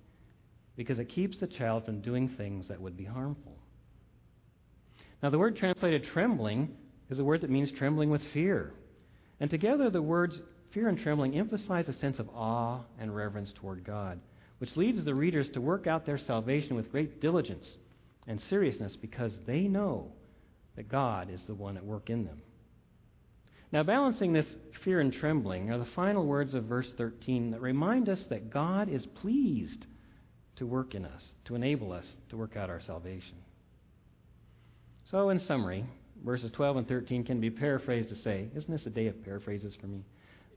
because 0.77 0.99
it 0.99 1.09
keeps 1.09 1.39
the 1.39 1.47
child 1.47 1.85
from 1.85 2.01
doing 2.01 2.29
things 2.37 2.67
that 2.67 2.81
would 2.81 2.97
be 2.97 3.05
harmful. 3.05 3.57
Now, 5.23 5.31
the 5.31 5.39
word 5.39 5.57
translated 5.57 6.05
trembling 6.13 6.77
is 7.15 7.21
a 7.21 7.25
word 7.25 7.41
that 7.41 7.51
means 7.51 7.71
trembling 7.79 8.11
with 8.11 8.21
fear. 8.33 8.73
And 9.41 9.49
together, 9.49 9.89
the 9.89 10.03
words 10.03 10.41
fear 10.73 10.89
and 10.89 10.99
trembling 10.99 11.39
emphasize 11.39 11.89
a 11.89 11.99
sense 12.01 12.19
of 12.19 12.29
awe 12.31 12.81
and 12.99 13.15
reverence 13.15 13.53
toward 13.55 13.85
God, 13.85 14.21
which 14.59 14.77
leads 14.77 15.05
the 15.05 15.15
readers 15.15 15.49
to 15.55 15.61
work 15.61 15.87
out 15.87 16.05
their 16.05 16.19
salvation 16.19 16.75
with 16.75 16.91
great 16.91 17.21
diligence 17.21 17.65
and 18.27 18.41
seriousness 18.51 18.97
because 19.01 19.33
they 19.47 19.63
know 19.63 20.11
that 20.77 20.89
God 20.89 21.31
is 21.31 21.41
the 21.47 21.55
one 21.55 21.77
at 21.77 21.85
work 21.85 22.11
in 22.11 22.25
them. 22.25 22.43
Now, 23.71 23.85
balancing 23.85 24.33
this 24.33 24.47
fear 24.85 25.01
and 25.01 25.13
trembling 25.13 25.71
are 25.71 25.79
the 25.79 25.87
final 25.97 26.27
words 26.27 26.55
of 26.55 26.65
verse 26.65 26.89
13 26.97 27.53
that 27.53 27.61
remind 27.61 28.09
us 28.09 28.21
that 28.31 28.51
God 28.51 28.89
is 28.89 29.07
pleased 29.21 29.87
to 30.57 30.67
work 30.67 30.95
in 30.95 31.05
us, 31.05 31.23
to 31.47 31.55
enable 31.55 31.93
us 31.93 32.07
to 32.31 32.37
work 32.37 32.57
out 32.57 32.71
our 32.71 32.81
salvation. 32.85 33.37
So, 35.11 35.31
in 35.31 35.41
summary, 35.41 35.85
verses 36.25 36.51
12 36.53 36.77
and 36.79 36.89
13 36.89 37.25
can 37.25 37.41
be 37.41 37.51
paraphrased 37.51 38.09
to 38.11 38.17
say, 38.17 38.49
Isn't 38.55 38.71
this 38.71 38.87
a 38.87 38.91
day 38.91 39.07
of 39.07 39.25
paraphrases 39.25 39.75
for 39.81 39.87
me? 39.87 40.05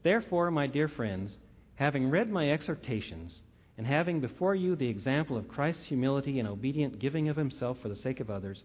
Therefore, 0.04 0.52
my 0.52 0.68
dear 0.68 0.88
friends, 0.88 1.32
having 1.76 2.10
read 2.10 2.30
my 2.30 2.52
exhortations, 2.52 3.40
and 3.78 3.86
having 3.86 4.20
before 4.20 4.56
you 4.56 4.76
the 4.76 4.90
example 4.90 5.38
of 5.38 5.48
Christ's 5.48 5.86
humility 5.86 6.40
and 6.40 6.48
obedient 6.48 7.00
giving 7.00 7.30
of 7.30 7.38
himself 7.38 7.78
for 7.82 7.90
the 7.90 7.96
sake 7.96 8.20
of 8.20 8.30
others, 8.30 8.64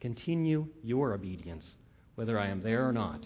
continue 0.00 0.66
your 0.82 1.14
obedience, 1.14 1.64
whether 2.14 2.38
I 2.38 2.48
am 2.48 2.62
there 2.62 2.88
or 2.88 2.92
not. 2.92 3.24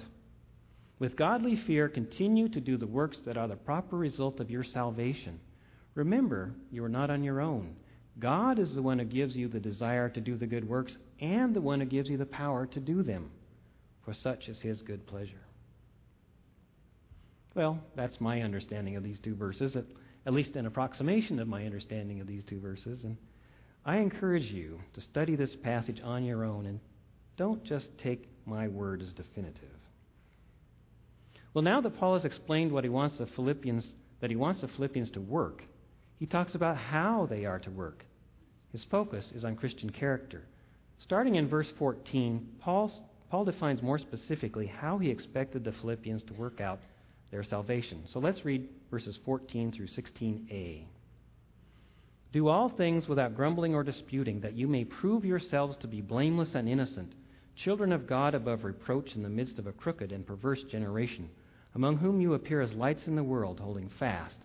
With 0.99 1.17
godly 1.17 1.57
fear, 1.67 1.89
continue 1.89 2.49
to 2.51 2.61
do 2.61 2.77
the 2.77 2.87
works 2.87 3.19
that 3.27 3.37
are 3.37 3.49
the 3.49 3.57
proper 3.57 3.97
result 3.97 4.41
of 4.41 4.51
your 4.51 4.65
salvation. 4.65 5.41
Remember, 5.95 6.55
you 6.71 6.85
are 6.85 6.91
not 6.91 7.11
on 7.11 7.25
your 7.25 7.41
own. 7.41 7.75
God 8.21 8.59
is 8.59 8.75
the 8.75 8.83
one 8.83 8.99
who 8.99 9.05
gives 9.07 9.35
you 9.35 9.49
the 9.49 9.61
desire 9.61 10.09
to 10.11 10.21
do 10.21 10.37
the 10.37 10.47
good 10.47 10.69
works 10.69 10.93
and 11.21 11.55
the 11.55 11.61
one 11.61 11.81
who 11.81 11.87
gives 11.87 12.11
you 12.11 12.19
the 12.19 12.27
power 12.27 12.67
to 12.67 12.81
do 12.81 13.03
them, 13.03 13.31
for 14.05 14.15
such 14.15 14.49
is 14.49 14.61
his 14.61 14.83
good 14.83 15.07
pleasure. 15.07 15.43
Well, 17.55 17.81
that's 17.97 18.21
my 18.21 18.43
understanding 18.43 18.97
of 18.97 19.03
these 19.03 19.19
two 19.19 19.35
verses, 19.35 19.75
at, 19.75 20.33
least 20.33 20.55
an 20.55 20.67
approximation 20.67 21.39
of 21.39 21.49
my 21.49 21.65
understanding 21.65 22.21
of 22.21 22.27
these 22.27 22.45
two 22.45 22.61
verses. 22.61 23.01
And 23.03 23.17
I 23.85 23.97
encourage 23.97 24.51
you 24.51 24.79
to 24.95 25.01
study 25.01 25.35
this 25.35 25.57
passage 25.63 26.01
on 26.05 26.23
your 26.23 26.45
own 26.45 26.67
and 26.67 26.79
don't 27.37 27.65
just 27.65 27.89
take 27.99 28.29
my 28.47 28.69
word 28.69 29.03
as 29.03 29.13
definitive. 29.13 29.81
Well, 31.55 31.65
now 31.65 31.81
that 31.81 31.99
Paul 31.99 32.15
has 32.15 32.25
explained 32.25 32.71
what 32.71 32.85
he 32.85 32.91
wants 32.91 33.19
the 33.19 33.27
Philippians 33.27 33.85
that 34.21 34.31
he 34.31 34.37
wants 34.37 34.61
the 34.61 34.69
Philippians 34.69 35.11
to 35.13 35.21
work, 35.21 35.63
he 36.19 36.27
talks 36.27 36.55
about 36.55 36.77
how 36.77 37.27
they 37.29 37.47
are 37.47 37.59
to 37.61 37.71
work. 37.71 38.05
His 38.73 38.85
focus 38.91 39.31
is 39.35 39.45
on 39.45 39.57
Christian 39.57 39.91
character. 39.91 40.43
Starting 41.03 41.37
in 41.37 41.49
verse 41.49 41.69
14, 41.79 42.47
Paul, 42.61 42.93
Paul 43.31 43.45
defines 43.45 43.83
more 43.83 43.99
specifically 43.99 44.67
how 44.67 44.99
he 44.99 45.11
expected 45.11 45.65
the 45.65 45.73
Philippians 45.81 46.23
to 46.25 46.35
work 46.35 46.61
out 46.61 46.79
their 47.31 47.45
salvation. 47.45 48.05
So 48.13 48.19
let's 48.19 48.45
read 48.45 48.69
verses 48.91 49.19
14 49.25 49.73
through 49.73 49.89
16a. 49.89 50.85
Do 52.33 52.49
all 52.49 52.69
things 52.69 53.09
without 53.09 53.35
grumbling 53.35 53.75
or 53.75 53.83
disputing, 53.83 54.41
that 54.41 54.57
you 54.57 54.69
may 54.69 54.85
prove 54.85 55.25
yourselves 55.25 55.77
to 55.81 55.89
be 55.89 56.01
blameless 56.01 56.51
and 56.55 56.69
innocent, 56.69 57.13
children 57.65 57.93
of 57.93 58.07
God 58.07 58.35
above 58.35 58.63
reproach 58.63 59.15
in 59.15 59.23
the 59.23 59.29
midst 59.29 59.59
of 59.59 59.67
a 59.67 59.73
crooked 59.73 60.13
and 60.13 60.27
perverse 60.27 60.63
generation, 60.71 61.29
among 61.75 61.97
whom 61.97 62.21
you 62.21 62.35
appear 62.35 62.61
as 62.61 62.73
lights 62.73 63.03
in 63.07 63.17
the 63.17 63.25
world, 63.25 63.59
holding 63.59 63.91
fast 63.99 64.37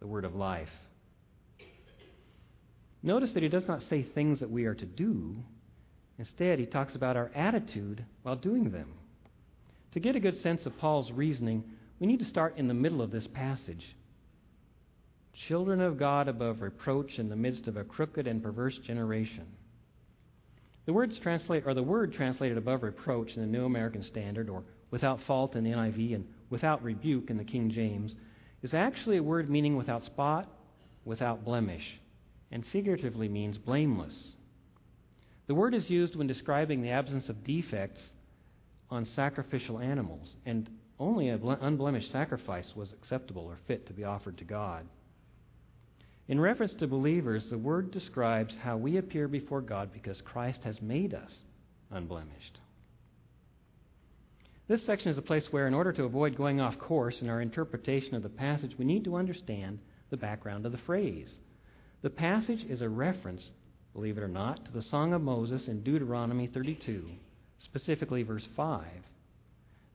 the 0.00 0.06
word 0.06 0.24
of 0.24 0.34
life. 0.34 0.68
Notice 3.02 3.30
that 3.34 3.42
he 3.42 3.48
does 3.48 3.66
not 3.68 3.82
say 3.88 4.02
things 4.02 4.40
that 4.40 4.50
we 4.50 4.64
are 4.64 4.74
to 4.74 4.86
do. 4.86 5.36
Instead, 6.18 6.58
he 6.58 6.66
talks 6.66 6.94
about 6.94 7.16
our 7.16 7.30
attitude 7.34 8.04
while 8.22 8.36
doing 8.36 8.70
them. 8.70 8.92
To 9.92 10.00
get 10.00 10.16
a 10.16 10.20
good 10.20 10.40
sense 10.42 10.66
of 10.66 10.76
Paul's 10.78 11.12
reasoning, 11.12 11.64
we 12.00 12.06
need 12.06 12.18
to 12.18 12.24
start 12.24 12.56
in 12.56 12.68
the 12.68 12.74
middle 12.74 13.00
of 13.00 13.10
this 13.10 13.26
passage. 13.32 13.96
Children 15.46 15.80
of 15.80 15.98
God 15.98 16.26
above 16.26 16.60
reproach 16.60 17.18
in 17.18 17.28
the 17.28 17.36
midst 17.36 17.68
of 17.68 17.76
a 17.76 17.84
crooked 17.84 18.26
and 18.26 18.42
perverse 18.42 18.76
generation. 18.86 19.46
The 20.86 20.92
words 20.92 21.18
translate 21.22 21.64
or 21.66 21.74
the 21.74 21.82
word 21.82 22.12
translated 22.14 22.58
above 22.58 22.82
reproach 22.82 23.30
in 23.36 23.42
the 23.42 23.46
New 23.46 23.64
American 23.64 24.02
Standard 24.02 24.48
or 24.48 24.64
without 24.90 25.20
fault 25.26 25.54
in 25.54 25.62
the 25.62 25.70
NIV 25.70 26.14
and 26.14 26.26
without 26.50 26.82
rebuke 26.82 27.30
in 27.30 27.36
the 27.36 27.44
King 27.44 27.70
James 27.70 28.14
is 28.62 28.74
actually 28.74 29.18
a 29.18 29.22
word 29.22 29.48
meaning 29.48 29.76
without 29.76 30.04
spot, 30.04 30.48
without 31.04 31.44
blemish, 31.44 31.84
and 32.50 32.64
figuratively 32.72 33.28
means 33.28 33.58
blameless. 33.58 34.14
The 35.46 35.54
word 35.54 35.74
is 35.74 35.88
used 35.88 36.16
when 36.16 36.26
describing 36.26 36.82
the 36.82 36.90
absence 36.90 37.28
of 37.28 37.44
defects 37.44 38.00
on 38.90 39.06
sacrificial 39.16 39.78
animals 39.78 40.34
and 40.46 40.68
only 40.98 41.28
an 41.28 41.42
unblemished 41.60 42.10
sacrifice 42.10 42.72
was 42.74 42.92
acceptable 42.92 43.42
or 43.42 43.58
fit 43.66 43.86
to 43.86 43.92
be 43.92 44.04
offered 44.04 44.38
to 44.38 44.44
God. 44.44 44.86
In 46.26 46.40
reference 46.40 46.74
to 46.74 46.86
believers, 46.86 47.44
the 47.48 47.56
word 47.56 47.90
describes 47.90 48.54
how 48.62 48.76
we 48.76 48.98
appear 48.98 49.28
before 49.28 49.62
God 49.62 49.90
because 49.92 50.20
Christ 50.20 50.60
has 50.64 50.82
made 50.82 51.14
us 51.14 51.32
unblemished. 51.90 52.58
This 54.68 54.84
section 54.84 55.10
is 55.10 55.16
a 55.16 55.22
place 55.22 55.46
where, 55.50 55.66
in 55.66 55.72
order 55.72 55.92
to 55.94 56.04
avoid 56.04 56.36
going 56.36 56.60
off 56.60 56.78
course 56.78 57.16
in 57.22 57.30
our 57.30 57.40
interpretation 57.40 58.14
of 58.14 58.22
the 58.22 58.28
passage, 58.28 58.72
we 58.78 58.84
need 58.84 59.04
to 59.04 59.16
understand 59.16 59.78
the 60.10 60.18
background 60.18 60.66
of 60.66 60.72
the 60.72 60.78
phrase. 60.78 61.30
The 62.00 62.10
passage 62.10 62.64
is 62.68 62.80
a 62.80 62.88
reference, 62.88 63.42
believe 63.92 64.18
it 64.18 64.22
or 64.22 64.28
not, 64.28 64.64
to 64.64 64.70
the 64.70 64.82
Song 64.82 65.12
of 65.12 65.20
Moses 65.20 65.66
in 65.66 65.82
Deuteronomy 65.82 66.46
32, 66.46 67.04
specifically 67.60 68.22
verse 68.22 68.46
5. 68.56 68.84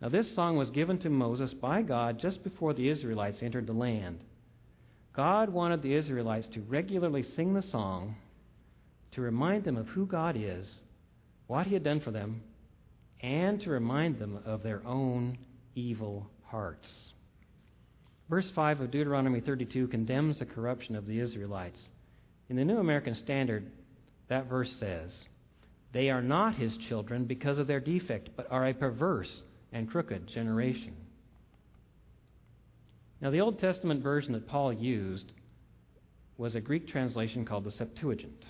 Now, 0.02 0.10
this 0.10 0.36
song 0.36 0.58
was 0.58 0.70
given 0.70 1.00
to 1.00 1.10
Moses 1.10 1.54
by 1.54 1.82
God 1.82 2.20
just 2.20 2.44
before 2.44 2.74
the 2.74 2.90
Israelites 2.90 3.38
entered 3.42 3.68
the 3.68 3.74
land. 3.74 4.20
God 5.16 5.50
wanted 5.50 5.82
the 5.82 5.94
Israelites 5.94 6.48
to 6.54 6.62
regularly 6.62 7.24
sing 7.38 7.54
the 7.54 7.62
song 7.62 8.16
to 9.14 9.22
remind 9.22 9.64
them 9.64 9.78
of 9.78 9.88
who 9.88 10.06
God 10.06 10.36
is, 10.38 10.68
what 11.48 11.68
He 11.68 11.74
had 11.74 11.86
done 11.86 12.02
for 12.02 12.12
them, 12.12 12.42
and 13.22 13.62
to 13.62 13.70
remind 13.70 14.20
them 14.20 14.40
of 14.46 14.62
their 14.62 14.86
own 14.86 15.38
evil 15.74 16.28
hearts. 16.48 16.88
Verse 18.30 18.50
5 18.54 18.82
of 18.82 18.92
Deuteronomy 18.92 19.40
32 19.40 19.88
condemns 19.88 20.40
the 20.40 20.46
corruption 20.46 20.98
of 20.98 21.06
the 21.06 21.20
Israelites. 21.20 21.80
In 22.50 22.56
the 22.56 22.66
New 22.66 22.78
American 22.78 23.16
Standard, 23.16 23.72
that 24.28 24.48
verse 24.48 24.72
says, 24.80 25.12
They 25.94 26.10
are 26.10 26.22
not 26.22 26.56
His 26.56 26.76
children 26.90 27.26
because 27.26 27.58
of 27.58 27.68
their 27.68 27.80
defect, 27.80 28.30
but 28.36 28.52
are 28.52 28.68
a 28.68 28.74
perverse 28.74 29.42
and 29.72 29.90
crooked 29.90 30.28
generation. 30.28 30.94
Now, 33.22 33.32
the 33.32 33.40
Old 33.40 33.60
Testament 33.60 34.04
version 34.04 34.34
that 34.34 34.48
Paul 34.48 34.74
used 34.74 35.32
was 36.38 36.56
a 36.56 36.62
Greek 36.62 36.88
translation 36.88 37.46
called 37.46 37.64
the 37.64 37.72
Septuagint. 37.72 38.46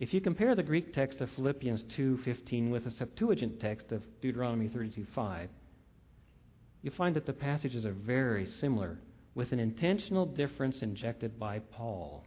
If 0.00 0.12
you 0.14 0.20
compare 0.20 0.54
the 0.54 0.62
Greek 0.62 0.92
text 0.92 1.20
of 1.20 1.30
Philippians 1.30 1.84
2:15 1.96 2.70
with 2.70 2.84
the 2.84 2.90
Septuagint 2.90 3.60
text 3.60 3.92
of 3.92 4.02
Deuteronomy 4.20 4.68
32:5, 4.68 5.48
you 6.82 6.90
find 6.90 7.16
that 7.16 7.26
the 7.26 7.32
passages 7.32 7.84
are 7.84 7.92
very 7.92 8.46
similar 8.46 8.98
with 9.34 9.52
an 9.52 9.60
intentional 9.60 10.26
difference 10.26 10.82
injected 10.82 11.38
by 11.38 11.58
Paul. 11.58 12.24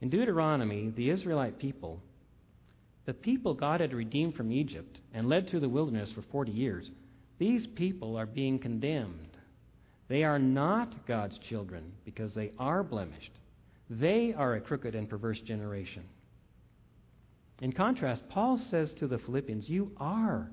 In 0.00 0.10
Deuteronomy, 0.10 0.92
the 0.94 1.10
Israelite 1.10 1.58
people 1.58 2.00
the 3.06 3.14
people 3.14 3.54
God 3.54 3.80
had 3.80 3.92
redeemed 3.92 4.34
from 4.34 4.50
Egypt 4.50 4.98
and 5.12 5.28
led 5.28 5.48
through 5.48 5.60
the 5.60 5.68
wilderness 5.68 6.10
for 6.12 6.22
40 6.22 6.52
years, 6.52 6.90
these 7.38 7.66
people 7.66 8.16
are 8.16 8.26
being 8.26 8.58
condemned. 8.58 9.36
They 10.08 10.24
are 10.24 10.38
not 10.38 11.06
God's 11.06 11.38
children 11.48 11.92
because 12.04 12.32
they 12.34 12.52
are 12.58 12.82
blemished. 12.82 13.32
They 13.90 14.32
are 14.36 14.54
a 14.54 14.60
crooked 14.60 14.94
and 14.94 15.08
perverse 15.08 15.40
generation. 15.40 16.04
In 17.60 17.72
contrast, 17.72 18.22
Paul 18.30 18.60
says 18.70 18.90
to 18.98 19.06
the 19.06 19.18
Philippians, 19.18 19.68
You 19.68 19.92
are 19.98 20.50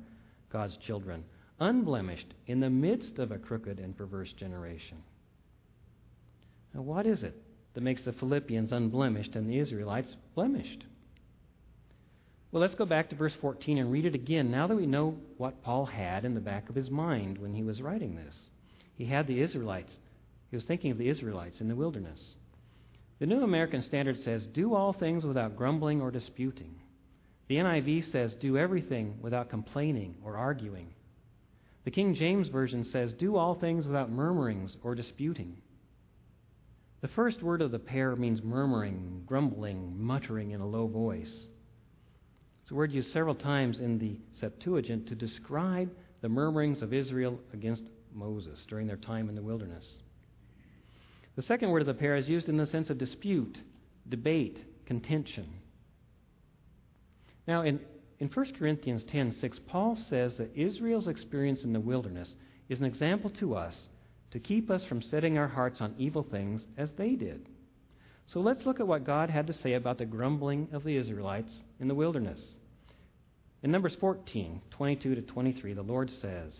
God's 0.51 0.77
children, 0.85 1.23
unblemished 1.59 2.33
in 2.47 2.59
the 2.59 2.69
midst 2.69 3.17
of 3.17 3.31
a 3.31 3.37
crooked 3.37 3.79
and 3.79 3.97
perverse 3.97 4.31
generation. 4.33 4.97
Now, 6.73 6.81
what 6.81 7.05
is 7.05 7.23
it 7.23 7.35
that 7.73 7.83
makes 7.83 8.03
the 8.03 8.13
Philippians 8.13 8.71
unblemished 8.71 9.35
and 9.35 9.49
the 9.49 9.59
Israelites 9.59 10.15
blemished? 10.35 10.83
Well, 12.51 12.61
let's 12.61 12.75
go 12.75 12.85
back 12.85 13.09
to 13.09 13.15
verse 13.15 13.33
14 13.39 13.77
and 13.77 13.91
read 13.91 14.05
it 14.05 14.15
again 14.15 14.51
now 14.51 14.67
that 14.67 14.75
we 14.75 14.85
know 14.85 15.15
what 15.37 15.63
Paul 15.63 15.85
had 15.85 16.25
in 16.25 16.33
the 16.33 16.41
back 16.41 16.69
of 16.69 16.75
his 16.75 16.89
mind 16.89 17.37
when 17.37 17.53
he 17.53 17.63
was 17.63 17.81
writing 17.81 18.15
this. 18.15 18.35
He 18.97 19.05
had 19.05 19.27
the 19.27 19.41
Israelites. 19.41 19.91
He 20.49 20.57
was 20.57 20.65
thinking 20.65 20.91
of 20.91 20.97
the 20.97 21.07
Israelites 21.07 21.61
in 21.61 21.69
the 21.69 21.75
wilderness. 21.75 22.19
The 23.19 23.25
New 23.25 23.43
American 23.43 23.83
Standard 23.83 24.17
says, 24.23 24.47
Do 24.53 24.73
all 24.73 24.91
things 24.91 25.23
without 25.23 25.55
grumbling 25.55 26.01
or 26.01 26.11
disputing. 26.11 26.75
The 27.51 27.57
NIV 27.57 28.13
says, 28.13 28.33
do 28.39 28.57
everything 28.57 29.15
without 29.21 29.49
complaining 29.49 30.15
or 30.23 30.37
arguing. 30.37 30.87
The 31.83 31.91
King 31.91 32.15
James 32.15 32.47
Version 32.47 32.85
says, 32.85 33.11
do 33.11 33.35
all 33.35 33.55
things 33.55 33.85
without 33.85 34.09
murmurings 34.09 34.77
or 34.81 34.95
disputing. 34.95 35.57
The 37.01 37.07
first 37.07 37.41
word 37.41 37.63
of 37.63 37.71
the 37.71 37.79
pair 37.79 38.15
means 38.15 38.43
murmuring, 38.43 39.23
grumbling, 39.25 39.99
muttering 39.99 40.51
in 40.51 40.61
a 40.61 40.67
low 40.67 40.87
voice. 40.87 41.47
It's 42.61 42.71
a 42.71 42.75
word 42.75 42.91
used 42.91 43.11
several 43.11 43.33
times 43.33 43.79
in 43.79 43.97
the 43.97 44.19
Septuagint 44.39 45.07
to 45.07 45.15
describe 45.15 45.91
the 46.21 46.29
murmurings 46.29 46.83
of 46.83 46.93
Israel 46.93 47.39
against 47.53 47.83
Moses 48.13 48.63
during 48.69 48.85
their 48.85 48.97
time 48.97 49.29
in 49.29 49.35
the 49.35 49.41
wilderness. 49.41 49.85
The 51.35 51.41
second 51.41 51.71
word 51.71 51.81
of 51.81 51.87
the 51.87 51.93
pair 51.95 52.17
is 52.17 52.27
used 52.27 52.49
in 52.49 52.57
the 52.57 52.67
sense 52.67 52.91
of 52.91 52.99
dispute, 52.99 53.57
debate, 54.07 54.59
contention. 54.85 55.47
Now, 57.47 57.63
in, 57.63 57.79
in 58.19 58.27
1 58.27 58.53
Corinthians 58.59 59.03
10:6, 59.05 59.59
Paul 59.65 59.97
says 60.07 60.33
that 60.37 60.55
Israel's 60.55 61.07
experience 61.07 61.63
in 61.63 61.73
the 61.73 61.79
wilderness 61.79 62.29
is 62.69 62.77
an 62.77 62.85
example 62.85 63.31
to 63.31 63.55
us 63.55 63.75
to 64.31 64.39
keep 64.39 64.71
us 64.71 64.83
from 64.85 65.01
setting 65.01 65.37
our 65.37 65.47
hearts 65.47 65.81
on 65.81 65.95
evil 65.97 66.25
things 66.29 66.61
as 66.77 66.89
they 66.97 67.11
did. 67.11 67.47
So 68.27 68.39
let's 68.39 68.65
look 68.65 68.79
at 68.79 68.87
what 68.87 69.05
God 69.05 69.29
had 69.29 69.47
to 69.47 69.53
say 69.53 69.73
about 69.73 69.97
the 69.97 70.05
grumbling 70.05 70.69
of 70.71 70.83
the 70.83 70.95
Israelites 70.95 71.51
in 71.79 71.87
the 71.87 71.95
wilderness. 71.95 72.39
In 73.63 73.71
Numbers 73.71 73.95
14, 73.99 74.61
22 74.71 75.15
to 75.15 75.21
23, 75.21 75.73
the 75.73 75.81
Lord 75.81 76.09
says, 76.21 76.53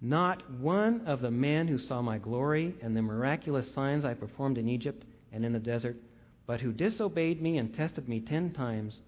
Not 0.00 0.48
one 0.60 1.06
of 1.06 1.20
the 1.20 1.30
men 1.30 1.66
who 1.66 1.78
saw 1.78 2.02
my 2.02 2.18
glory 2.18 2.74
and 2.82 2.94
the 2.94 3.02
miraculous 3.02 3.66
signs 3.74 4.04
I 4.04 4.14
performed 4.14 4.58
in 4.58 4.68
Egypt 4.68 5.04
and 5.32 5.44
in 5.44 5.52
the 5.52 5.58
desert, 5.58 5.96
but 6.46 6.60
who 6.60 6.72
disobeyed 6.72 7.40
me 7.40 7.58
and 7.58 7.74
tested 7.74 8.08
me 8.08 8.20
ten 8.20 8.52
times, 8.52 8.98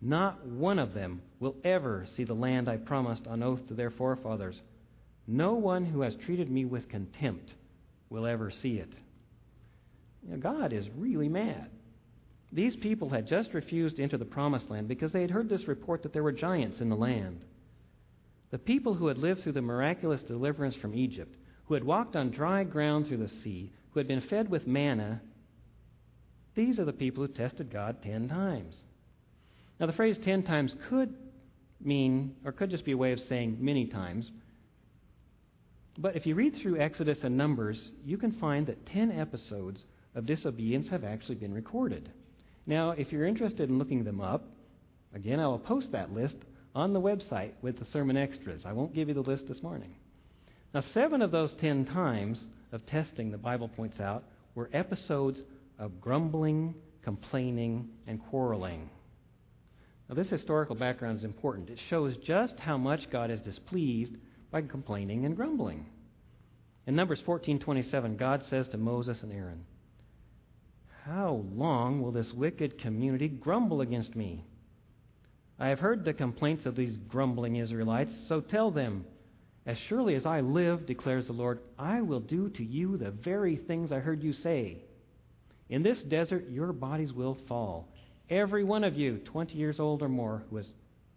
not 0.00 0.44
one 0.46 0.78
of 0.78 0.94
them 0.94 1.22
will 1.40 1.56
ever 1.64 2.06
see 2.16 2.24
the 2.24 2.34
land 2.34 2.68
I 2.68 2.76
promised 2.76 3.26
on 3.26 3.42
oath 3.42 3.66
to 3.68 3.74
their 3.74 3.90
forefathers. 3.90 4.60
No 5.26 5.54
one 5.54 5.84
who 5.84 6.02
has 6.02 6.14
treated 6.24 6.50
me 6.50 6.64
with 6.64 6.88
contempt 6.88 7.52
will 8.10 8.26
ever 8.26 8.50
see 8.50 8.74
it. 8.74 8.92
Know, 10.28 10.36
God 10.36 10.72
is 10.72 10.86
really 10.96 11.28
mad. 11.28 11.70
These 12.52 12.76
people 12.76 13.08
had 13.08 13.28
just 13.28 13.54
refused 13.54 13.96
to 13.96 14.02
enter 14.02 14.18
the 14.18 14.24
promised 14.24 14.70
land 14.70 14.86
because 14.86 15.10
they 15.12 15.22
had 15.22 15.30
heard 15.30 15.48
this 15.48 15.66
report 15.66 16.02
that 16.02 16.12
there 16.12 16.22
were 16.22 16.32
giants 16.32 16.80
in 16.80 16.88
the 16.88 16.96
land. 16.96 17.40
The 18.50 18.58
people 18.58 18.94
who 18.94 19.06
had 19.06 19.16
lived 19.16 19.42
through 19.42 19.52
the 19.52 19.62
miraculous 19.62 20.20
deliverance 20.22 20.74
from 20.76 20.94
Egypt, 20.94 21.34
who 21.64 21.74
had 21.74 21.84
walked 21.84 22.14
on 22.14 22.30
dry 22.30 22.64
ground 22.64 23.06
through 23.06 23.16
the 23.18 23.32
sea, 23.42 23.72
who 23.90 24.00
had 24.00 24.06
been 24.06 24.20
fed 24.28 24.50
with 24.50 24.66
manna, 24.66 25.22
these 26.54 26.78
are 26.78 26.84
the 26.84 26.92
people 26.92 27.26
who 27.26 27.32
tested 27.32 27.72
God 27.72 28.02
ten 28.02 28.28
times. 28.28 28.74
Now, 29.80 29.86
the 29.86 29.94
phrase 29.94 30.18
ten 30.22 30.42
times 30.42 30.74
could 30.90 31.14
mean, 31.80 32.36
or 32.44 32.52
could 32.52 32.70
just 32.70 32.84
be 32.84 32.92
a 32.92 32.96
way 32.96 33.12
of 33.12 33.20
saying 33.28 33.56
many 33.58 33.86
times. 33.86 34.30
But 35.98 36.16
if 36.16 36.26
you 36.26 36.34
read 36.34 36.54
through 36.56 36.80
Exodus 36.80 37.18
and 37.22 37.36
Numbers, 37.36 37.90
you 38.04 38.16
can 38.16 38.32
find 38.32 38.66
that 38.66 38.86
ten 38.86 39.12
episodes 39.12 39.84
of 40.14 40.26
disobedience 40.26 40.88
have 40.88 41.04
actually 41.04 41.34
been 41.34 41.52
recorded. 41.52 42.10
Now, 42.66 42.90
if 42.92 43.12
you're 43.12 43.26
interested 43.26 43.68
in 43.68 43.78
looking 43.78 44.04
them 44.04 44.20
up, 44.20 44.44
again, 45.14 45.40
I 45.40 45.46
will 45.46 45.58
post 45.58 45.92
that 45.92 46.12
list 46.12 46.36
on 46.74 46.92
the 46.92 47.00
website 47.00 47.52
with 47.60 47.78
the 47.78 47.86
sermon 47.92 48.16
extras. 48.16 48.62
I 48.64 48.72
won't 48.72 48.94
give 48.94 49.08
you 49.08 49.14
the 49.14 49.20
list 49.20 49.48
this 49.48 49.62
morning. 49.62 49.94
Now, 50.72 50.82
seven 50.94 51.20
of 51.20 51.30
those 51.30 51.52
ten 51.60 51.84
times 51.84 52.40
of 52.72 52.86
testing, 52.86 53.30
the 53.30 53.38
Bible 53.38 53.68
points 53.68 54.00
out, 54.00 54.24
were 54.54 54.70
episodes 54.72 55.40
of 55.78 56.00
grumbling, 56.00 56.74
complaining, 57.02 57.90
and 58.06 58.18
quarreling. 58.30 58.88
Now, 60.08 60.14
this 60.14 60.28
historical 60.28 60.74
background 60.74 61.18
is 61.18 61.24
important. 61.24 61.68
It 61.68 61.78
shows 61.90 62.16
just 62.24 62.58
how 62.58 62.78
much 62.78 63.10
God 63.10 63.30
is 63.30 63.40
displeased 63.40 64.14
by 64.52 64.60
complaining 64.60 65.24
and 65.24 65.34
grumbling. 65.34 65.86
In 66.86 66.94
Numbers 66.94 67.22
14:27, 67.22 68.16
God 68.16 68.44
says 68.44 68.68
to 68.68 68.76
Moses 68.76 69.22
and 69.22 69.32
Aaron, 69.32 69.64
"How 71.04 71.44
long 71.54 72.02
will 72.02 72.12
this 72.12 72.32
wicked 72.34 72.78
community 72.78 73.28
grumble 73.28 73.80
against 73.80 74.14
me? 74.14 74.44
I 75.58 75.68
have 75.68 75.80
heard 75.80 76.04
the 76.04 76.12
complaints 76.12 76.66
of 76.66 76.76
these 76.76 76.96
grumbling 76.96 77.56
Israelites, 77.56 78.12
so 78.28 78.40
tell 78.40 78.70
them, 78.70 79.06
as 79.64 79.78
surely 79.78 80.16
as 80.16 80.26
I 80.26 80.40
live, 80.40 80.86
declares 80.86 81.26
the 81.26 81.32
Lord, 81.32 81.60
I 81.78 82.02
will 82.02 82.20
do 82.20 82.50
to 82.50 82.64
you 82.64 82.98
the 82.98 83.10
very 83.10 83.56
things 83.56 83.90
I 83.90 84.00
heard 84.00 84.22
you 84.22 84.32
say. 84.32 84.84
In 85.70 85.82
this 85.82 86.02
desert 86.02 86.50
your 86.50 86.72
bodies 86.72 87.12
will 87.12 87.36
fall, 87.46 87.88
every 88.28 88.64
one 88.64 88.84
of 88.84 88.96
you, 88.96 89.18
20 89.18 89.56
years 89.56 89.80
old 89.80 90.02
or 90.02 90.08
more, 90.08 90.44
who, 90.50 90.58
is, 90.58 90.72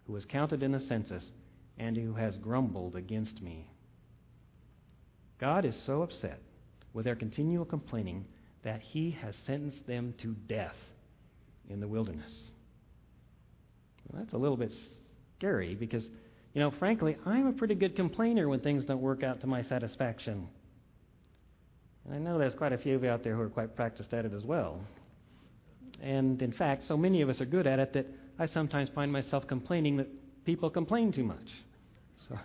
who 0.06 0.14
was 0.14 0.26
counted 0.26 0.64
in 0.64 0.72
the 0.72 0.80
census 0.80 1.32
and 1.78 1.98
who 1.98 2.14
has 2.14 2.36
grumbled 2.38 2.96
against 2.96 3.42
me. 3.42 3.68
God 5.40 5.66
is 5.66 5.76
so 5.86 6.02
upset 6.02 6.40
with 6.94 7.06
their 7.06 7.16
continual 7.16 7.66
complaining 7.66 8.26
that 8.64 8.82
he 8.82 9.12
has 9.22 9.36
sentenced 9.46 9.86
them 9.86 10.14
to 10.22 10.34
death 10.48 10.76
in 11.70 11.80
the 11.80 11.88
wilderness. 11.88 12.32
Well, 14.08 14.22
that's 14.22 14.34
a 14.34 14.38
little 14.38 14.58
bit 14.58 14.72
scary 15.38 15.76
because, 15.76 16.04
you 16.54 16.62
know, 16.62 16.72
frankly, 16.80 17.18
I'm 17.26 17.48
a 17.48 17.54
pretty 17.54 17.76
good 17.76 17.96
complainer 17.96 18.48
when 18.48 18.62
things 18.62 18.86
don't 18.86 19.02
work 19.02 19.24
out 19.24 19.42
to 19.42 19.48
my 19.48 19.64
satisfaction. 19.64 20.48
And 22.06 22.14
I 22.14 22.18
know 22.18 22.38
there's 22.38 22.56
quite 22.56 22.72
a 22.72 22.78
few 22.78 22.96
of 22.96 23.04
you 23.04 23.10
out 23.10 23.24
there 23.24 23.36
who 23.36 23.42
are 23.42 23.50
quite 23.50 23.76
practiced 23.76 24.14
at 24.14 24.26
it 24.26 24.34
as 24.34 24.44
well. 24.44 24.80
And 26.02 26.42
in 26.42 26.52
fact, 26.52 26.84
so 26.88 26.96
many 26.96 27.22
of 27.22 27.30
us 27.30 27.42
are 27.42 27.46
good 27.46 27.68
at 27.68 27.80
it 27.80 27.94
that 27.94 28.06
I 28.38 28.48
sometimes 28.48 28.90
find 28.94 29.12
myself 29.12 29.48
complaining 29.48 29.98
that 29.98 30.08
people 30.46 30.70
complain 30.70 31.12
too 31.12 31.24
much. 31.24 31.48
So 32.30 32.38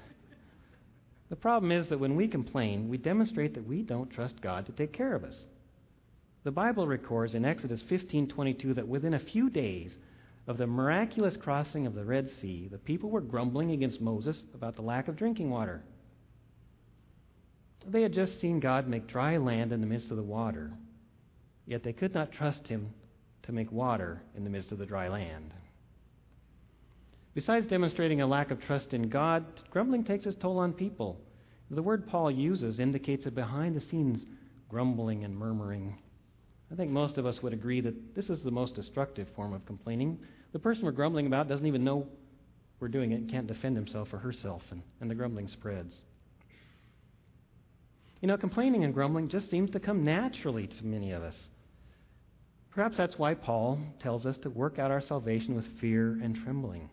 the 1.29 1.37
problem 1.37 1.71
is 1.71 1.89
that 1.89 2.01
when 2.01 2.17
we 2.17 2.27
complain, 2.27 2.89
we 2.89 2.99
demonstrate 2.99 3.55
that 3.55 3.67
we 3.67 3.83
don't 3.83 4.11
trust 4.11 4.41
God 4.41 4.67
to 4.67 4.73
take 4.73 4.93
care 4.93 5.15
of 5.15 5.25
us. 5.25 5.37
The 6.43 6.51
Bible 6.51 6.87
records 6.87 7.35
in 7.35 7.45
Exodus 7.45 7.83
15:22 7.83 8.75
that 8.75 8.89
within 8.89 9.15
a 9.15 9.19
few 9.19 9.51
days 9.51 9.93
of 10.47 10.57
the 10.57 10.67
miraculous 10.67 11.37
crossing 11.37 11.87
of 11.87 11.95
the 11.95 12.05
Red 12.05 12.31
Sea, 12.41 12.67
the 12.69 12.79
people 12.79 13.11
were 13.11 13.21
grumbling 13.21 13.73
against 13.73 14.01
Moses 14.01 14.43
about 14.55 14.75
the 14.75 14.83
lack 14.83 15.07
of 15.07 15.17
drinking 15.17 15.51
water. 15.51 15.83
They 17.87 18.03
had 18.03 18.13
just 18.13 18.41
seen 18.41 18.59
God 18.59 18.89
make 18.89 19.07
dry 19.07 19.37
land 19.37 19.73
in 19.73 19.81
the 19.81 19.87
midst 19.87 20.11
of 20.11 20.17
the 20.17 20.23
water, 20.23 20.73
yet 21.67 21.83
they 21.83 21.93
could 21.93 22.15
not 22.15 22.33
trust 22.33 22.67
Him 22.67 22.93
to 23.43 23.53
make 23.53 23.71
water 23.71 24.23
in 24.35 24.45
the 24.45 24.51
midst 24.51 24.73
of 24.73 24.79
the 24.79 24.87
dry 24.87 25.09
land. 25.09 25.53
Besides 27.35 27.67
demonstrating 27.67 28.21
a 28.21 28.27
lack 28.27 28.51
of 28.51 28.61
trust 28.61 28.93
in 28.93 29.09
God, 29.09 29.45
grumbling 29.71 30.05
takes 30.05 30.27
its 30.27 30.41
toll 30.41 30.59
on 30.59 30.73
people. 30.73 31.21
The 31.71 31.83
word 31.83 32.09
Paul 32.09 32.31
uses 32.31 32.81
indicates 32.81 33.27
a 33.27 33.31
behind 33.31 33.77
the 33.77 33.89
scenes 33.89 34.25
grumbling 34.69 35.25
and 35.25 35.37
murmuring. 35.37 35.99
I 36.73 36.77
think 36.77 36.91
most 36.91 37.19
of 37.19 37.27
us 37.27 37.43
would 37.43 37.53
agree 37.53 37.81
that 37.81 38.15
this 38.15 38.31
is 38.31 38.41
the 38.43 38.51
most 38.51 38.75
destructive 38.75 39.29
form 39.35 39.53
of 39.53 39.67
complaining. 39.67 40.19
The 40.53 40.59
person 40.59 40.85
we're 40.85 40.93
grumbling 40.93 41.27
about 41.27 41.49
doesn't 41.49 41.67
even 41.67 41.85
know 41.85 42.07
we're 42.81 42.89
doing 42.89 43.13
it 43.13 43.17
and 43.17 43.31
can't 43.31 43.47
defend 43.47 43.77
himself 43.77 44.09
or 44.13 44.19
herself, 44.19 44.63
and, 44.71 44.83
and 45.01 45.11
the 45.11 45.15
grumbling 45.15 45.49
spreads. 45.49 45.93
You 48.21 48.29
know, 48.29 48.37
complaining 48.37 48.85
and 48.85 48.95
grumbling 48.95 49.29
just 49.29 49.51
seems 49.51 49.71
to 49.71 49.81
come 49.81 50.05
naturally 50.05 50.67
to 50.67 50.85
many 50.85 51.13
of 51.13 51.23
us. 51.23 51.35
Perhaps 52.71 52.97
that's 52.97 53.19
why 53.19 53.35
Paul 53.35 53.79
tells 54.01 54.27
us 54.27 54.37
to 54.43 54.51
work 54.51 54.79
out 54.79 54.91
our 54.91 55.01
salvation 55.01 55.55
with 55.55 55.67
fear 55.81 56.19
and 56.23 56.37
trembling, 56.37 56.91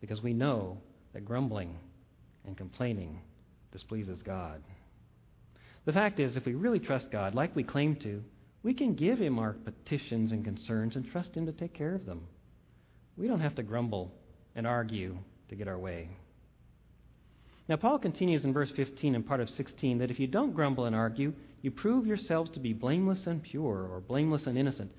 because 0.00 0.22
we 0.22 0.32
know 0.32 0.78
that 1.12 1.24
grumbling 1.24 1.76
and 2.46 2.56
complaining 2.56 3.20
displeases 3.72 4.20
God. 4.24 4.62
The 5.84 5.92
fact 5.92 6.20
is, 6.20 6.36
if 6.36 6.44
we 6.44 6.54
really 6.54 6.78
trust 6.78 7.10
God, 7.10 7.34
like 7.34 7.54
we 7.56 7.62
claim 7.62 7.96
to, 7.96 8.22
we 8.62 8.74
can 8.74 8.94
give 8.94 9.18
Him 9.18 9.38
our 9.38 9.54
petitions 9.54 10.32
and 10.32 10.44
concerns 10.44 10.96
and 10.96 11.10
trust 11.10 11.34
Him 11.34 11.46
to 11.46 11.52
take 11.52 11.74
care 11.74 11.94
of 11.94 12.06
them. 12.06 12.26
We 13.16 13.26
don't 13.26 13.40
have 13.40 13.54
to 13.56 13.62
grumble 13.62 14.12
and 14.54 14.66
argue 14.66 15.16
to 15.48 15.54
get 15.54 15.68
our 15.68 15.78
way. 15.78 16.08
Now, 17.68 17.76
Paul 17.76 17.98
continues 17.98 18.44
in 18.44 18.52
verse 18.52 18.70
15 18.74 19.14
and 19.14 19.26
part 19.26 19.40
of 19.40 19.48
16 19.50 19.98
that 19.98 20.10
if 20.10 20.18
you 20.18 20.26
don't 20.26 20.54
grumble 20.54 20.86
and 20.86 20.96
argue, 20.96 21.32
you 21.62 21.70
prove 21.70 22.06
yourselves 22.06 22.50
to 22.52 22.60
be 22.60 22.72
blameless 22.72 23.20
and 23.26 23.42
pure, 23.42 23.86
or 23.86 24.00
blameless 24.00 24.46
and 24.46 24.58
innocent, 24.58 24.90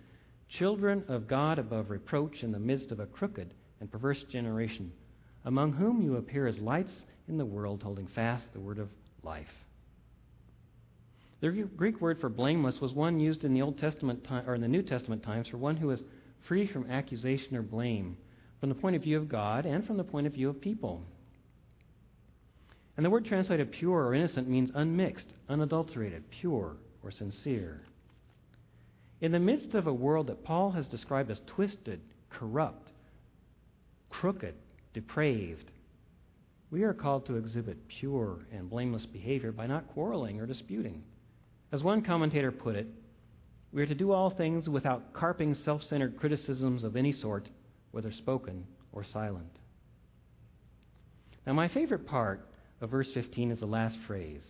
children 0.48 1.04
of 1.08 1.28
God 1.28 1.60
above 1.60 1.90
reproach 1.90 2.44
in 2.44 2.52
the 2.52 2.60
midst 2.60 2.92
of 2.92 3.00
a 3.00 3.06
crooked 3.06 3.54
and 3.82 3.92
perverse 3.92 4.24
generation, 4.32 4.92
among 5.44 5.74
whom 5.74 6.02
you 6.02 6.16
appear 6.16 6.48
as 6.48 6.58
lights 6.60 6.92
in 7.28 7.38
the 7.38 7.46
world, 7.46 7.82
holding 7.84 8.08
fast 8.16 8.46
the 8.54 8.60
word 8.60 8.78
of 8.78 8.88
life. 9.24 9.48
The 11.42 11.50
Greek 11.76 12.00
word 12.00 12.20
for 12.22 12.30
blameless 12.30 12.80
was 12.80 12.94
one 12.94 13.20
used 13.20 13.44
in 13.44 13.54
the 13.56 13.64
Old 13.64 13.80
Testament 13.80 14.24
time, 14.24 14.48
or 14.48 14.54
in 14.54 14.62
the 14.62 14.68
New 14.68 14.84
Testament 14.84 15.24
times 15.24 15.48
for 15.48 15.58
one 15.58 15.76
who 15.76 15.90
is 15.90 16.04
free 16.48 16.68
from 16.68 16.90
accusation 16.92 17.56
or 17.56 17.64
blame, 17.64 18.16
from 18.60 18.70
the 18.70 18.76
point 18.76 18.96
of 18.96 19.02
view 19.02 19.18
of 19.18 19.28
God 19.28 19.66
and 19.66 19.86
from 19.86 19.98
the 19.98 20.04
point 20.04 20.28
of 20.28 20.34
view 20.34 20.50
of 20.50 20.62
people. 20.62 21.02
And 22.96 23.04
the 23.04 23.10
word 23.10 23.26
translated 23.26 23.72
pure 23.72 24.06
or 24.06 24.14
innocent 24.14 24.48
means 24.48 24.70
unmixed, 24.76 25.28
unadulterated, 25.50 26.30
pure, 26.30 26.76
or 27.04 27.10
sincere. 27.10 27.82
In 29.22 29.32
the 29.32 29.40
midst 29.40 29.74
of 29.74 29.88
a 29.88 29.94
world 29.94 30.28
that 30.28 30.44
Paul 30.44 30.70
has 30.72 30.88
described 30.88 31.32
as 31.32 31.40
twisted, 31.48 32.02
corrupt, 32.30 32.91
crooked, 34.22 34.54
depraved. 34.94 35.72
We 36.70 36.84
are 36.84 36.94
called 36.94 37.26
to 37.26 37.38
exhibit 37.38 37.88
pure 37.88 38.38
and 38.54 38.70
blameless 38.70 39.08
behavior 39.08 39.52
by 39.52 39.66
not 39.66 39.88
quarreling 39.88 40.40
or 40.40 40.46
disputing. 40.46 41.02
As 41.72 41.82
one 41.82 42.04
commentator 42.04 42.52
put 42.52 42.76
it, 42.76 42.86
we 43.74 43.82
are 43.82 43.88
to 43.88 43.96
do 43.96 44.12
all 44.12 44.30
things 44.30 44.70
without 44.70 45.12
carping 45.14 45.56
self 45.66 45.82
centered 45.90 46.20
criticisms 46.20 46.84
of 46.84 46.96
any 46.96 47.14
sort, 47.14 47.50
whether 47.90 48.12
spoken 48.12 48.64
or 48.92 49.04
silent. 49.12 49.58
Now, 51.48 51.54
my 51.54 51.68
favorite 51.70 52.06
part 52.06 52.48
of 52.80 52.92
verse 52.92 53.08
15 53.16 53.50
is 53.50 53.60
the 53.60 53.66
last 53.66 53.98
phrase. 54.06 54.44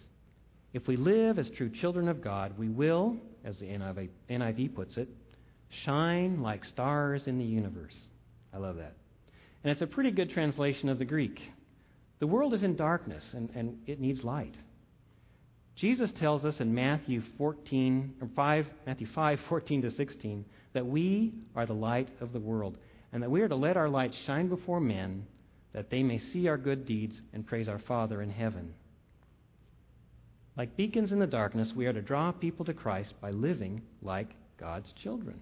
If 0.73 0.85
we 0.85 0.97
live 0.97 1.39
as 1.39 1.47
true 1.55 1.69
children 1.69 2.09
of 2.09 2.21
God, 2.21 2.57
we 2.57 2.67
will, 2.67 3.15
as 3.45 3.57
the 3.59 3.67
NIV, 3.67 4.09
NIV 4.29 4.75
puts 4.75 4.97
it, 4.97 5.07
shine 5.85 6.41
like 6.41 6.65
stars 6.65 7.21
in 7.25 7.37
the 7.37 7.45
universe. 7.45 7.95
I 8.53 8.57
love 8.57 8.75
that. 8.75 8.95
And 9.63 9.71
it's 9.71 9.81
a 9.81 9.87
pretty 9.87 10.11
good 10.11 10.31
translation 10.31 10.89
of 10.89 10.99
the 10.99 11.05
Greek. 11.05 11.39
The 12.19 12.27
world 12.27 12.53
is 12.53 12.63
in 12.63 12.75
darkness 12.75 13.23
and, 13.33 13.49
and 13.55 13.77
it 13.87 13.99
needs 13.99 14.23
light. 14.23 14.55
Jesus 15.75 16.11
tells 16.19 16.45
us 16.45 16.55
in 16.59 16.73
Matthew 16.73 17.23
14 17.37 18.15
or 18.21 18.29
5 18.35 18.65
Matthew 18.85 19.07
5 19.15 19.39
14 19.49 19.81
to 19.83 19.91
16 19.91 20.45
that 20.73 20.85
we 20.85 21.33
are 21.55 21.65
the 21.65 21.73
light 21.73 22.09
of 22.19 22.33
the 22.33 22.39
world 22.39 22.77
and 23.13 23.23
that 23.23 23.31
we 23.31 23.41
are 23.41 23.47
to 23.47 23.55
let 23.55 23.77
our 23.77 23.89
light 23.89 24.13
shine 24.25 24.47
before 24.47 24.79
men 24.79 25.25
that 25.73 25.89
they 25.89 26.03
may 26.03 26.19
see 26.19 26.47
our 26.47 26.57
good 26.57 26.85
deeds 26.85 27.15
and 27.33 27.47
praise 27.47 27.67
our 27.67 27.79
Father 27.79 28.21
in 28.21 28.29
heaven. 28.29 28.73
Like 30.57 30.75
beacons 30.75 31.11
in 31.11 31.19
the 31.19 31.27
darkness, 31.27 31.71
we 31.75 31.85
are 31.85 31.93
to 31.93 32.01
draw 32.01 32.31
people 32.31 32.65
to 32.65 32.73
Christ 32.73 33.13
by 33.21 33.31
living 33.31 33.81
like 34.01 34.29
God's 34.59 34.91
children. 35.01 35.39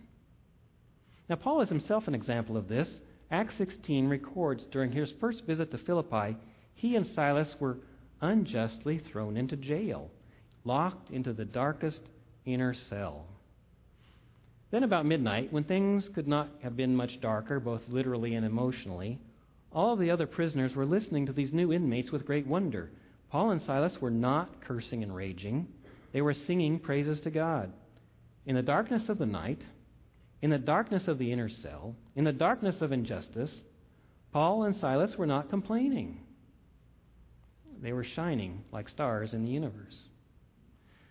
Now, 1.27 1.35
Paul 1.35 1.61
is 1.61 1.69
himself 1.69 2.07
an 2.07 2.15
example 2.15 2.57
of 2.57 2.67
this. 2.67 2.87
Acts 3.31 3.55
16 3.57 4.07
records 4.07 4.65
during 4.71 4.91
his 4.91 5.11
first 5.19 5.45
visit 5.45 5.71
to 5.71 5.77
Philippi, 5.77 6.35
he 6.73 6.95
and 6.95 7.05
Silas 7.05 7.49
were 7.59 7.77
unjustly 8.21 8.99
thrown 9.11 9.37
into 9.37 9.55
jail, 9.55 10.09
locked 10.63 11.11
into 11.11 11.33
the 11.33 11.45
darkest 11.45 12.01
inner 12.45 12.73
cell. 12.89 13.25
Then, 14.71 14.83
about 14.83 15.05
midnight, 15.05 15.51
when 15.51 15.63
things 15.63 16.07
could 16.13 16.27
not 16.27 16.49
have 16.61 16.75
been 16.75 16.95
much 16.95 17.21
darker, 17.21 17.59
both 17.59 17.81
literally 17.87 18.35
and 18.35 18.45
emotionally, 18.45 19.19
all 19.71 19.95
the 19.95 20.11
other 20.11 20.27
prisoners 20.27 20.75
were 20.75 20.85
listening 20.85 21.25
to 21.25 21.33
these 21.33 21.53
new 21.53 21.71
inmates 21.71 22.11
with 22.11 22.25
great 22.25 22.47
wonder. 22.47 22.89
Paul 23.31 23.51
and 23.51 23.61
Silas 23.61 23.97
were 24.01 24.11
not 24.11 24.61
cursing 24.61 25.03
and 25.03 25.15
raging, 25.15 25.67
they 26.11 26.21
were 26.21 26.33
singing 26.33 26.79
praises 26.79 27.19
to 27.21 27.29
God. 27.29 27.71
In 28.45 28.55
the 28.55 28.63
darkness 28.63 29.09
of 29.09 29.19
the 29.19 29.25
night, 29.27 29.61
in 30.41 30.49
the 30.49 30.57
darkness 30.57 31.07
of 31.07 31.17
the 31.17 31.31
inner 31.31 31.49
cell, 31.49 31.95
in 32.15 32.23
the 32.23 32.31
darkness 32.31 32.75
of 32.81 32.91
injustice, 32.91 33.51
Paul 34.31 34.63
and 34.63 34.75
Silas 34.75 35.17
were 35.17 35.25
not 35.25 35.49
complaining. 35.49 36.21
They 37.81 37.93
were 37.93 38.03
shining 38.03 38.63
like 38.71 38.89
stars 38.89 39.33
in 39.33 39.43
the 39.43 39.51
universe. 39.51 39.95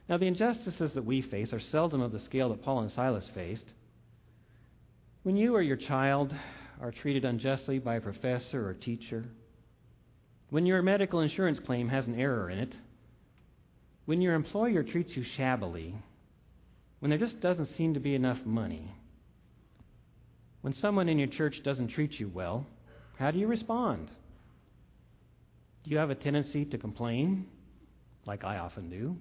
Now, 0.08 0.16
the 0.16 0.26
injustices 0.26 0.92
that 0.94 1.04
we 1.04 1.20
face 1.20 1.52
are 1.52 1.60
seldom 1.60 2.00
of 2.00 2.12
the 2.12 2.20
scale 2.20 2.48
that 2.50 2.62
Paul 2.62 2.80
and 2.80 2.92
Silas 2.92 3.28
faced. 3.34 3.64
When 5.22 5.36
you 5.36 5.54
or 5.54 5.60
your 5.60 5.76
child 5.76 6.34
are 6.80 6.92
treated 6.92 7.24
unjustly 7.24 7.78
by 7.78 7.96
a 7.96 8.00
professor 8.00 8.66
or 8.66 8.74
teacher, 8.74 9.26
when 10.50 10.64
your 10.64 10.80
medical 10.80 11.20
insurance 11.20 11.58
claim 11.58 11.88
has 11.88 12.06
an 12.06 12.18
error 12.18 12.48
in 12.48 12.58
it, 12.58 12.74
when 14.06 14.22
your 14.22 14.34
employer 14.34 14.82
treats 14.82 15.14
you 15.14 15.24
shabbily, 15.36 15.94
when 17.00 17.10
there 17.10 17.18
just 17.18 17.40
doesn't 17.40 17.76
seem 17.76 17.92
to 17.92 18.00
be 18.00 18.14
enough 18.14 18.38
money, 18.46 18.90
when 20.60 20.74
someone 20.74 21.08
in 21.08 21.18
your 21.18 21.28
church 21.28 21.60
doesn't 21.64 21.88
treat 21.88 22.18
you 22.18 22.28
well, 22.28 22.66
how 23.18 23.30
do 23.30 23.38
you 23.38 23.46
respond? 23.46 24.10
Do 25.84 25.90
you 25.90 25.98
have 25.98 26.10
a 26.10 26.14
tendency 26.14 26.64
to 26.66 26.78
complain, 26.78 27.46
like 28.26 28.44
I 28.44 28.58
often 28.58 28.90
do? 28.90 29.16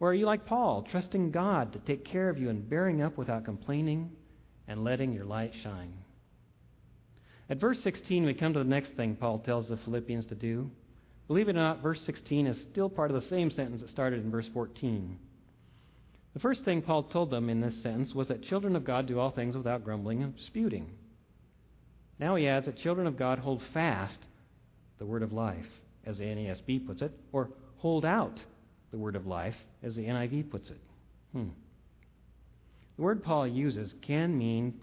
Or 0.00 0.10
are 0.10 0.14
you 0.14 0.26
like 0.26 0.46
Paul, 0.46 0.86
trusting 0.90 1.30
God 1.30 1.72
to 1.74 1.78
take 1.78 2.04
care 2.04 2.28
of 2.28 2.38
you 2.38 2.50
and 2.50 2.68
bearing 2.68 3.02
up 3.02 3.16
without 3.16 3.44
complaining 3.44 4.10
and 4.66 4.82
letting 4.82 5.12
your 5.12 5.24
light 5.24 5.52
shine? 5.62 5.94
At 7.48 7.60
verse 7.60 7.78
16, 7.84 8.24
we 8.24 8.34
come 8.34 8.52
to 8.54 8.58
the 8.58 8.64
next 8.64 8.96
thing 8.96 9.14
Paul 9.14 9.38
tells 9.40 9.68
the 9.68 9.76
Philippians 9.76 10.26
to 10.26 10.34
do. 10.34 10.70
Believe 11.28 11.48
it 11.48 11.56
or 11.56 11.60
not, 11.60 11.82
verse 11.82 12.00
16 12.04 12.46
is 12.46 12.56
still 12.70 12.88
part 12.88 13.10
of 13.10 13.22
the 13.22 13.28
same 13.28 13.50
sentence 13.50 13.80
that 13.80 13.90
started 13.90 14.24
in 14.24 14.30
verse 14.30 14.48
14. 14.52 15.18
The 16.34 16.40
first 16.40 16.64
thing 16.64 16.82
Paul 16.82 17.04
told 17.04 17.30
them 17.30 17.50
in 17.50 17.60
this 17.60 17.82
sentence 17.82 18.14
was 18.14 18.28
that 18.28 18.42
children 18.42 18.74
of 18.74 18.84
God 18.84 19.06
do 19.06 19.18
all 19.18 19.30
things 19.30 19.56
without 19.56 19.84
grumbling 19.84 20.22
and 20.22 20.36
disputing. 20.36 20.90
Now 22.18 22.36
he 22.36 22.48
adds 22.48 22.66
that 22.66 22.78
children 22.78 23.06
of 23.06 23.18
God 23.18 23.38
hold 23.38 23.62
fast 23.74 24.18
the 24.98 25.04
word 25.06 25.22
of 25.22 25.32
life, 25.32 25.66
as 26.06 26.18
the 26.18 26.24
NASB 26.24 26.86
puts 26.86 27.02
it, 27.02 27.12
or 27.32 27.50
hold 27.78 28.04
out 28.04 28.38
the 28.92 28.98
word 28.98 29.16
of 29.16 29.26
life, 29.26 29.56
as 29.82 29.94
the 29.94 30.02
NIV 30.02 30.50
puts 30.50 30.70
it. 30.70 30.80
Hmm. 31.32 31.48
The 32.96 33.02
word 33.02 33.24
Paul 33.24 33.46
uses 33.46 33.92
can 34.02 34.36
mean 34.36 34.80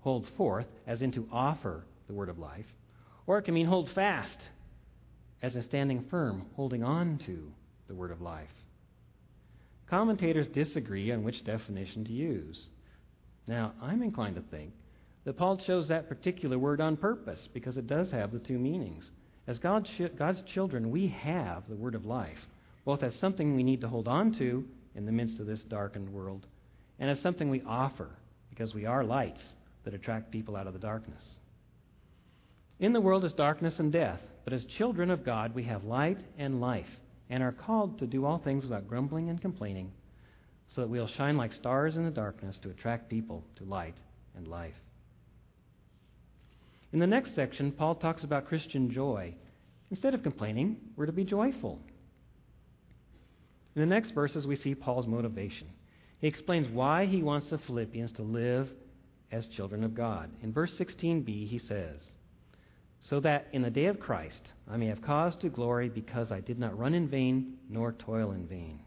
hold 0.00 0.26
forth, 0.36 0.66
as 0.86 1.02
in 1.02 1.12
to 1.12 1.28
offer 1.30 1.84
the 2.08 2.14
word 2.14 2.28
of 2.28 2.38
life, 2.38 2.64
or 3.26 3.38
it 3.38 3.42
can 3.42 3.54
mean 3.54 3.66
hold 3.66 3.90
fast, 3.94 4.38
as 5.42 5.54
in 5.54 5.62
standing 5.62 6.06
firm, 6.10 6.46
holding 6.56 6.82
on 6.82 7.20
to 7.26 7.52
the 7.86 7.94
word 7.94 8.10
of 8.10 8.20
life. 8.20 8.48
Commentators 9.90 10.46
disagree 10.54 11.10
on 11.10 11.24
which 11.24 11.44
definition 11.44 12.04
to 12.04 12.12
use. 12.12 12.68
Now, 13.48 13.72
I'm 13.82 14.02
inclined 14.02 14.36
to 14.36 14.42
think 14.42 14.72
that 15.24 15.36
Paul 15.36 15.56
chose 15.66 15.88
that 15.88 16.08
particular 16.08 16.58
word 16.58 16.80
on 16.80 16.96
purpose 16.96 17.40
because 17.52 17.76
it 17.76 17.88
does 17.88 18.10
have 18.12 18.32
the 18.32 18.38
two 18.38 18.58
meanings. 18.58 19.04
As 19.48 19.58
God's, 19.58 19.90
God's 20.16 20.42
children, 20.54 20.92
we 20.92 21.08
have 21.08 21.64
the 21.68 21.74
word 21.74 21.96
of 21.96 22.06
life, 22.06 22.38
both 22.84 23.02
as 23.02 23.12
something 23.16 23.56
we 23.56 23.64
need 23.64 23.80
to 23.80 23.88
hold 23.88 24.06
on 24.06 24.32
to 24.38 24.64
in 24.94 25.06
the 25.06 25.12
midst 25.12 25.40
of 25.40 25.46
this 25.46 25.62
darkened 25.62 26.08
world, 26.08 26.46
and 27.00 27.10
as 27.10 27.20
something 27.20 27.50
we 27.50 27.62
offer 27.66 28.08
because 28.48 28.74
we 28.74 28.86
are 28.86 29.02
lights 29.02 29.40
that 29.84 29.94
attract 29.94 30.30
people 30.30 30.56
out 30.56 30.68
of 30.68 30.72
the 30.72 30.78
darkness. 30.78 31.22
In 32.78 32.92
the 32.92 33.00
world 33.00 33.24
is 33.24 33.32
darkness 33.32 33.74
and 33.78 33.90
death, 33.90 34.20
but 34.44 34.52
as 34.52 34.64
children 34.78 35.10
of 35.10 35.24
God, 35.24 35.54
we 35.54 35.64
have 35.64 35.82
light 35.84 36.18
and 36.38 36.60
life, 36.60 36.86
and 37.30 37.42
are 37.42 37.52
called 37.52 37.98
to 37.98 38.06
do 38.06 38.26
all 38.26 38.38
things 38.38 38.64
without 38.64 38.88
grumbling 38.88 39.30
and 39.30 39.40
complaining, 39.40 39.92
so 40.74 40.82
that 40.82 40.90
we'll 40.90 41.08
shine 41.08 41.36
like 41.36 41.52
stars 41.52 41.96
in 41.96 42.04
the 42.04 42.10
darkness 42.10 42.58
to 42.62 42.70
attract 42.70 43.08
people 43.08 43.44
to 43.56 43.64
light 43.64 43.94
and 44.36 44.46
life. 44.46 44.74
In 46.92 46.98
the 46.98 47.06
next 47.06 47.34
section, 47.34 47.72
Paul 47.72 47.94
talks 47.94 48.24
about 48.24 48.48
Christian 48.48 48.90
joy. 48.90 49.34
Instead 49.90 50.14
of 50.14 50.22
complaining, 50.22 50.76
we're 50.96 51.06
to 51.06 51.12
be 51.12 51.24
joyful. 51.24 51.78
In 53.76 53.80
the 53.80 53.86
next 53.86 54.10
verses, 54.10 54.46
we 54.46 54.56
see 54.56 54.74
Paul's 54.74 55.06
motivation. 55.06 55.68
He 56.20 56.26
explains 56.26 56.68
why 56.72 57.06
he 57.06 57.22
wants 57.22 57.48
the 57.50 57.58
Philippians 57.58 58.12
to 58.12 58.22
live 58.22 58.68
as 59.30 59.46
children 59.56 59.84
of 59.84 59.94
God. 59.94 60.30
In 60.42 60.52
verse 60.52 60.72
16b, 60.78 61.48
he 61.48 61.60
says, 61.60 62.00
So 63.08 63.20
that 63.20 63.48
in 63.52 63.62
the 63.62 63.70
day 63.70 63.86
of 63.86 63.98
Christ 63.98 64.40
I 64.70 64.76
may 64.76 64.86
have 64.86 65.02
cause 65.02 65.34
to 65.40 65.48
glory 65.48 65.88
because 65.88 66.30
I 66.30 66.40
did 66.40 66.58
not 66.58 66.78
run 66.78 66.94
in 66.94 67.08
vain 67.08 67.54
nor 67.68 67.92
toil 67.92 68.32
in 68.32 68.46
vain. 68.46 68.80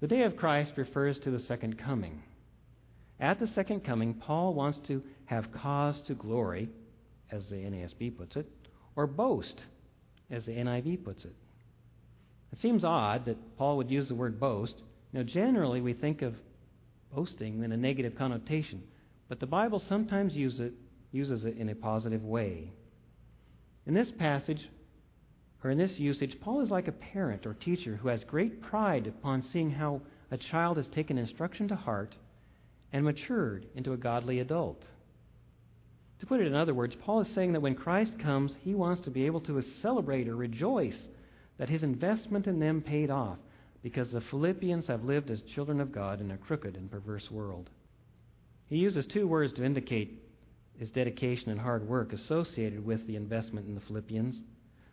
The 0.00 0.08
day 0.08 0.22
of 0.24 0.36
Christ 0.36 0.72
refers 0.76 1.18
to 1.20 1.30
the 1.30 1.40
second 1.40 1.78
coming. 1.78 2.22
At 3.20 3.40
the 3.40 3.46
second 3.54 3.84
coming, 3.84 4.14
Paul 4.14 4.54
wants 4.54 4.78
to 4.88 5.02
have 5.26 5.52
cause 5.52 6.00
to 6.06 6.14
glory, 6.14 6.68
as 7.30 7.48
the 7.48 7.56
NASB 7.56 8.18
puts 8.18 8.36
it, 8.36 8.46
or 8.96 9.06
boast, 9.06 9.62
as 10.30 10.44
the 10.44 10.52
NIV 10.52 11.04
puts 11.04 11.24
it. 11.24 11.34
It 12.52 12.58
seems 12.60 12.84
odd 12.84 13.24
that 13.24 13.56
Paul 13.56 13.78
would 13.78 13.90
use 13.90 14.08
the 14.08 14.14
word 14.14 14.38
boast. 14.38 14.74
Now, 15.12 15.22
generally, 15.22 15.80
we 15.80 15.94
think 15.94 16.22
of 16.22 16.34
boasting 17.14 17.62
in 17.62 17.72
a 17.72 17.76
negative 17.76 18.14
connotation, 18.16 18.82
but 19.28 19.40
the 19.40 19.46
Bible 19.46 19.82
sometimes 19.88 20.34
uses 20.34 20.60
it, 20.60 20.72
uses 21.14 21.44
it 21.44 21.56
in 21.56 21.68
a 21.68 21.74
positive 21.74 22.24
way. 22.24 22.72
In 23.86 23.94
this 23.94 24.10
passage, 24.18 24.68
or 25.62 25.70
in 25.70 25.78
this 25.78 25.92
usage, 25.98 26.36
Paul 26.42 26.60
is 26.60 26.70
like 26.70 26.88
a 26.88 26.92
parent 26.92 27.46
or 27.46 27.54
teacher 27.54 27.96
who 27.96 28.08
has 28.08 28.22
great 28.24 28.60
pride 28.60 29.06
upon 29.06 29.44
seeing 29.52 29.70
how 29.70 30.02
a 30.30 30.36
child 30.36 30.76
has 30.76 30.86
taken 30.88 31.16
instruction 31.16 31.68
to 31.68 31.76
heart 31.76 32.14
and 32.92 33.04
matured 33.04 33.66
into 33.74 33.92
a 33.92 33.96
godly 33.96 34.40
adult. 34.40 34.82
To 36.20 36.26
put 36.26 36.40
it 36.40 36.46
in 36.46 36.54
other 36.54 36.74
words, 36.74 36.94
Paul 37.02 37.22
is 37.22 37.28
saying 37.34 37.52
that 37.52 37.62
when 37.62 37.74
Christ 37.74 38.12
comes, 38.18 38.52
he 38.60 38.74
wants 38.74 39.04
to 39.04 39.10
be 39.10 39.26
able 39.26 39.40
to 39.42 39.62
celebrate 39.82 40.28
or 40.28 40.36
rejoice 40.36 40.98
that 41.58 41.68
his 41.68 41.82
investment 41.82 42.46
in 42.46 42.58
them 42.58 42.82
paid 42.82 43.10
off, 43.10 43.38
because 43.82 44.10
the 44.10 44.22
Philippians 44.30 44.86
have 44.86 45.04
lived 45.04 45.30
as 45.30 45.42
children 45.54 45.80
of 45.80 45.92
God 45.92 46.20
in 46.20 46.30
a 46.30 46.38
crooked 46.38 46.76
and 46.76 46.90
perverse 46.90 47.30
world. 47.30 47.70
He 48.66 48.76
uses 48.76 49.06
two 49.06 49.28
words 49.28 49.52
to 49.54 49.64
indicate 49.64 50.23
his 50.78 50.90
dedication 50.90 51.50
and 51.50 51.60
hard 51.60 51.86
work 51.88 52.12
associated 52.12 52.84
with 52.84 53.06
the 53.06 53.16
investment 53.16 53.66
in 53.66 53.74
the 53.74 53.80
Philippians. 53.82 54.36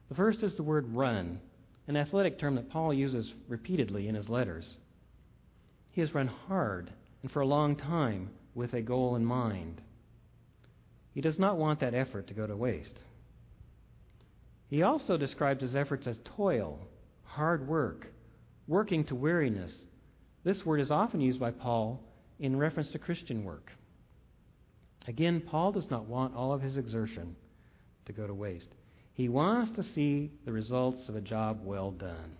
The 0.09 0.15
first 0.15 0.43
is 0.43 0.55
the 0.55 0.63
word 0.63 0.93
run, 0.93 1.39
an 1.87 1.97
athletic 1.97 2.39
term 2.39 2.55
that 2.55 2.69
Paul 2.69 2.93
uses 2.93 3.33
repeatedly 3.47 4.07
in 4.07 4.15
his 4.15 4.29
letters. 4.29 4.65
He 5.91 6.01
has 6.01 6.13
run 6.13 6.27
hard 6.27 6.91
and 7.21 7.31
for 7.31 7.41
a 7.41 7.47
long 7.47 7.75
time 7.75 8.29
with 8.53 8.73
a 8.73 8.81
goal 8.81 9.15
in 9.15 9.25
mind. 9.25 9.81
He 11.13 11.21
does 11.21 11.39
not 11.39 11.57
want 11.57 11.79
that 11.79 11.93
effort 11.93 12.27
to 12.27 12.33
go 12.33 12.47
to 12.47 12.55
waste. 12.55 12.99
He 14.69 14.83
also 14.83 15.17
describes 15.17 15.61
his 15.61 15.75
efforts 15.75 16.07
as 16.07 16.15
toil, 16.37 16.79
hard 17.23 17.67
work, 17.67 18.07
working 18.67 19.03
to 19.05 19.15
weariness. 19.15 19.73
This 20.43 20.65
word 20.65 20.79
is 20.79 20.91
often 20.91 21.19
used 21.19 21.39
by 21.39 21.51
Paul 21.51 22.01
in 22.39 22.57
reference 22.57 22.89
to 22.91 22.99
Christian 22.99 23.43
work. 23.43 23.69
Again, 25.07 25.41
Paul 25.41 25.71
does 25.71 25.89
not 25.89 26.05
want 26.05 26.35
all 26.35 26.53
of 26.53 26.61
his 26.61 26.77
exertion 26.77 27.35
to 28.05 28.13
go 28.13 28.27
to 28.27 28.33
waste. 28.33 28.69
He 29.13 29.29
wants 29.29 29.75
to 29.75 29.83
see 29.95 30.31
the 30.45 30.51
results 30.51 31.09
of 31.09 31.15
a 31.15 31.21
job 31.21 31.61
well 31.63 31.91
done. 31.91 32.37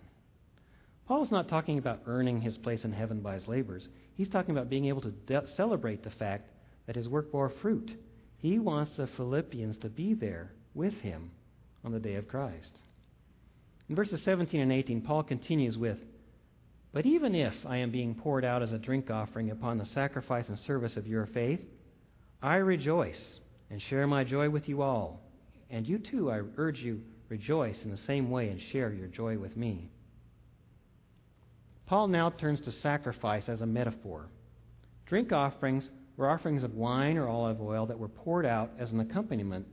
Paul 1.06 1.24
is 1.24 1.30
not 1.30 1.48
talking 1.48 1.78
about 1.78 2.02
earning 2.06 2.40
his 2.40 2.56
place 2.58 2.84
in 2.84 2.92
heaven 2.92 3.20
by 3.20 3.34
his 3.34 3.48
labors. 3.48 3.86
He's 4.16 4.28
talking 4.28 4.52
about 4.56 4.70
being 4.70 4.86
able 4.86 5.02
to 5.02 5.10
de- 5.10 5.46
celebrate 5.56 6.02
the 6.02 6.10
fact 6.10 6.48
that 6.86 6.96
his 6.96 7.08
work 7.08 7.32
bore 7.32 7.52
fruit. 7.60 7.90
He 8.38 8.58
wants 8.58 8.96
the 8.96 9.08
Philippians 9.16 9.78
to 9.78 9.88
be 9.88 10.14
there 10.14 10.52
with 10.74 10.94
him 10.94 11.30
on 11.84 11.92
the 11.92 12.00
day 12.00 12.14
of 12.14 12.28
Christ. 12.28 12.70
In 13.88 13.96
verses 13.96 14.20
17 14.24 14.60
and 14.60 14.72
18, 14.72 15.02
Paul 15.02 15.22
continues 15.24 15.76
with 15.76 15.98
But 16.92 17.06
even 17.06 17.34
if 17.34 17.54
I 17.66 17.78
am 17.78 17.90
being 17.90 18.14
poured 18.14 18.44
out 18.44 18.62
as 18.62 18.72
a 18.72 18.78
drink 18.78 19.10
offering 19.10 19.50
upon 19.50 19.78
the 19.78 19.86
sacrifice 19.86 20.48
and 20.48 20.58
service 20.60 20.96
of 20.96 21.06
your 21.06 21.26
faith, 21.26 21.60
I 22.42 22.56
rejoice 22.56 23.20
and 23.70 23.80
share 23.80 24.06
my 24.06 24.24
joy 24.24 24.50
with 24.50 24.68
you 24.68 24.82
all. 24.82 25.20
And 25.70 25.86
you 25.86 25.98
too, 25.98 26.30
I 26.30 26.40
urge 26.56 26.80
you, 26.80 27.00
rejoice 27.28 27.76
in 27.84 27.90
the 27.90 28.00
same 28.06 28.30
way 28.30 28.48
and 28.48 28.60
share 28.72 28.92
your 28.92 29.06
joy 29.06 29.38
with 29.38 29.56
me. 29.56 29.90
Paul 31.86 32.08
now 32.08 32.30
turns 32.30 32.60
to 32.62 32.72
sacrifice 32.72 33.44
as 33.48 33.60
a 33.60 33.66
metaphor. 33.66 34.26
Drink 35.06 35.32
offerings 35.32 35.88
were 36.16 36.28
offerings 36.28 36.64
of 36.64 36.74
wine 36.74 37.16
or 37.16 37.28
olive 37.28 37.60
oil 37.60 37.86
that 37.86 37.98
were 37.98 38.08
poured 38.08 38.44
out 38.44 38.70
as 38.78 38.90
an 38.90 39.00
accompaniment 39.00 39.66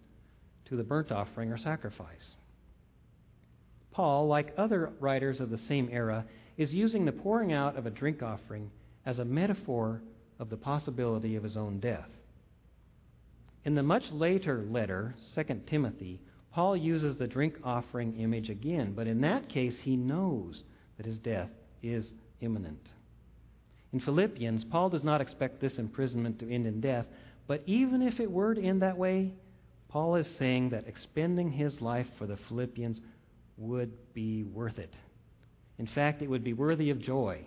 to 0.65 0.75
the 0.75 0.83
burnt 0.83 1.11
offering 1.11 1.51
or 1.51 1.57
sacrifice. 1.57 2.35
Paul, 3.91 4.27
like 4.27 4.53
other 4.57 4.91
writers 4.99 5.39
of 5.39 5.49
the 5.49 5.59
same 5.67 5.89
era, 5.91 6.25
is 6.57 6.71
using 6.71 7.05
the 7.05 7.11
pouring 7.11 7.51
out 7.51 7.77
of 7.77 7.85
a 7.85 7.91
drink 7.91 8.21
offering 8.21 8.69
as 9.05 9.17
a 9.19 9.25
metaphor 9.25 10.01
of 10.39 10.49
the 10.49 10.57
possibility 10.57 11.35
of 11.35 11.43
his 11.43 11.57
own 11.57 11.79
death. 11.79 12.09
In 13.65 13.75
the 13.75 13.83
much 13.83 14.03
later 14.11 14.65
letter, 14.69 15.15
2 15.35 15.61
Timothy, 15.67 16.21
Paul 16.53 16.77
uses 16.77 17.17
the 17.17 17.27
drink 17.27 17.55
offering 17.63 18.19
image 18.19 18.49
again, 18.49 18.93
but 18.95 19.07
in 19.07 19.21
that 19.21 19.49
case 19.49 19.75
he 19.81 19.95
knows 19.95 20.63
that 20.97 21.05
his 21.05 21.19
death 21.19 21.49
is 21.83 22.05
imminent. 22.41 22.87
In 23.91 23.99
Philippians, 23.99 24.65
Paul 24.65 24.89
does 24.89 25.03
not 25.03 25.21
expect 25.21 25.59
this 25.59 25.77
imprisonment 25.77 26.39
to 26.39 26.51
end 26.51 26.67
in 26.67 26.79
death, 26.79 27.05
but 27.47 27.63
even 27.65 28.01
if 28.01 28.19
it 28.19 28.31
were 28.31 28.53
to 28.53 28.61
end 28.61 28.81
that 28.81 28.97
way, 28.97 29.33
Paul 29.89 30.15
is 30.15 30.27
saying 30.37 30.69
that 30.69 30.87
expending 30.87 31.51
his 31.51 31.81
life 31.81 32.07
for 32.17 32.27
the 32.27 32.37
Philippians 32.47 32.99
would 33.57 33.91
be 34.13 34.43
worth 34.43 34.77
it. 34.77 34.93
In 35.79 35.87
fact, 35.87 36.21
it 36.21 36.29
would 36.29 36.43
be 36.43 36.53
worthy 36.53 36.91
of 36.91 36.99
joy. 36.99 37.41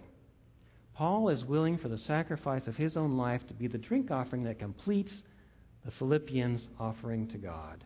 Paul 0.94 1.28
is 1.28 1.44
willing 1.44 1.78
for 1.78 1.88
the 1.88 1.98
sacrifice 1.98 2.66
of 2.66 2.76
his 2.76 2.96
own 2.96 3.16
life 3.16 3.46
to 3.48 3.54
be 3.54 3.68
the 3.68 3.78
drink 3.78 4.10
offering 4.10 4.42
that 4.44 4.58
completes 4.58 5.12
the 5.84 5.92
Philippians' 5.92 6.66
offering 6.78 7.28
to 7.28 7.38
God. 7.38 7.84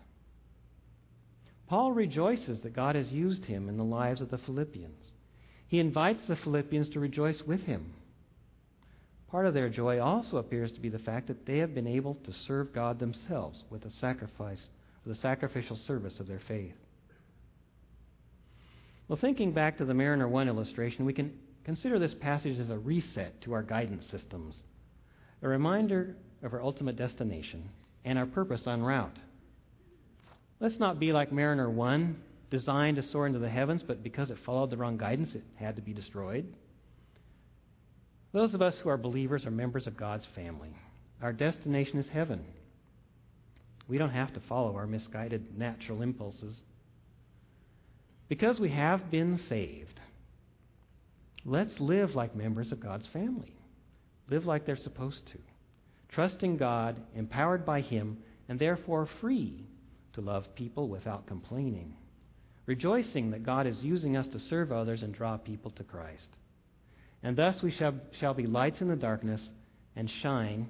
Paul 1.67 1.93
rejoices 1.93 2.61
that 2.61 2.77
God 2.77 2.95
has 2.95 3.09
used 3.09 3.45
him 3.45 3.69
in 3.69 3.77
the 3.77 3.85
lives 3.85 4.21
of 4.21 4.31
the 4.31 4.39
Philippians. 4.39 5.11
He 5.69 5.81
invites 5.81 6.23
the 6.29 6.37
Philippians 6.37 6.91
to 6.91 7.01
rejoice 7.01 7.43
with 7.47 7.63
him. 7.63 7.95
Part 9.31 9.47
of 9.47 9.55
their 9.55 9.69
joy 9.69 9.99
also 9.99 10.37
appears 10.37 10.71
to 10.73 10.81
be 10.81 10.89
the 10.89 11.01
fact 11.01 11.27
that 11.27 11.47
they 11.47 11.59
have 11.59 11.75
been 11.75 11.89
able 11.89 12.15
to 12.15 12.33
serve 12.47 12.73
God 12.73 13.01
themselves 13.01 13.65
with 13.71 13.83
the 13.83 13.91
sacrifice, 14.01 14.61
the 15.05 15.17
sacrificial 15.17 15.77
service 15.87 16.21
of 16.21 16.29
their 16.29 16.41
faith. 16.47 16.75
Well, 19.09 19.19
thinking 19.21 19.53
back 19.53 19.79
to 19.79 19.85
the 19.85 19.95
Mariner 19.95 20.29
1 20.29 20.49
illustration, 20.49 21.05
we 21.05 21.13
can 21.13 21.33
consider 21.65 21.99
this 21.99 22.15
passage 22.15 22.59
as 22.59 22.71
a 22.71 22.79
reset 22.79 23.41
to 23.43 23.53
our 23.53 23.63
guidance 23.63 24.05
systems, 24.11 24.55
a 25.43 25.49
reminder 25.49 26.17
of 26.43 26.53
our 26.53 26.63
ultimate 26.63 26.97
destination 26.97 27.69
and 28.07 28.19
our 28.19 28.25
purpose 28.25 28.63
en 28.67 28.83
route. 28.83 29.19
Let's 30.61 30.79
not 30.79 30.99
be 30.99 31.13
like 31.13 31.33
Mariner 31.33 31.69
1, 31.69 32.17
designed 32.51 32.97
to 32.97 33.03
soar 33.03 33.27
into 33.27 33.41
the 33.41 33.51
heavens, 33.51 33.83
but 33.87 34.03
because 34.03 34.31
it 34.31 34.39
followed 34.47 34.71
the 34.71 34.77
wrong 34.77 34.97
guidance, 34.97 35.31
it 35.35 35.43
had 35.57 35.77
to 35.77 35.83
be 35.83 35.93
destroyed. 35.93 36.47
Those 38.33 38.55
of 38.55 38.63
us 38.63 38.75
who 38.83 38.89
are 38.89 38.97
believers 38.97 39.45
are 39.45 39.51
members 39.51 39.87
of 39.87 39.97
God's 39.97 40.25
family. 40.35 40.71
Our 41.21 41.33
destination 41.33 41.99
is 41.99 42.07
heaven. 42.11 42.45
We 43.89 43.99
don't 43.99 44.11
have 44.11 44.33
to 44.35 44.41
follow 44.49 44.77
our 44.77 44.87
misguided 44.87 45.59
natural 45.59 46.01
impulses. 46.01 46.55
Because 48.29 48.61
we 48.61 48.71
have 48.71 49.11
been 49.11 49.41
saved, 49.49 49.99
let's 51.45 51.79
live 51.81 52.15
like 52.15 52.37
members 52.37 52.73
of 52.73 52.81
God's 52.81 53.07
family. 53.13 53.55
Live 54.31 54.47
like 54.47 54.65
they're 54.65 54.77
supposed 54.77 55.27
to. 55.33 55.39
Trusting 56.17 56.57
God, 56.57 56.97
empowered 57.15 57.65
by 57.65 57.81
Him, 57.81 58.19
and 58.49 58.59
therefore 58.59 59.09
free 59.21 59.65
to 60.15 60.21
love 60.21 60.53
people 60.57 60.89
without 60.89 61.29
complaining 61.29 61.95
rejoicing 62.67 63.31
that 63.31 63.45
God 63.45 63.67
is 63.67 63.79
using 63.81 64.17
us 64.17 64.27
to 64.33 64.41
serve 64.41 64.73
others 64.73 65.03
and 65.03 65.15
draw 65.15 65.37
people 65.37 65.71
to 65.73 65.85
Christ. 65.85 66.27
And 67.23 67.37
thus 67.37 67.63
we 67.63 67.71
shall, 67.71 67.95
shall 68.21 68.35
be 68.35 68.47
lights 68.47 68.81
in 68.81 68.89
the 68.89 68.97
darkness 68.97 69.41
and 69.95 70.11
shine 70.23 70.69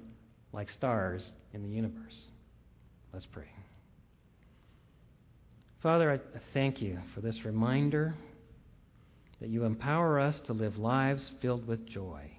like 0.53 0.69
stars 0.69 1.23
in 1.53 1.63
the 1.63 1.69
universe. 1.69 2.17
Let's 3.13 3.25
pray. 3.25 3.49
Father, 5.81 6.11
I 6.11 6.39
thank 6.53 6.81
you 6.81 6.99
for 7.13 7.21
this 7.21 7.43
reminder 7.43 8.15
that 9.41 9.49
you 9.49 9.65
empower 9.65 10.19
us 10.19 10.35
to 10.45 10.53
live 10.53 10.77
lives 10.77 11.23
filled 11.41 11.67
with 11.67 11.85
joy. 11.87 12.36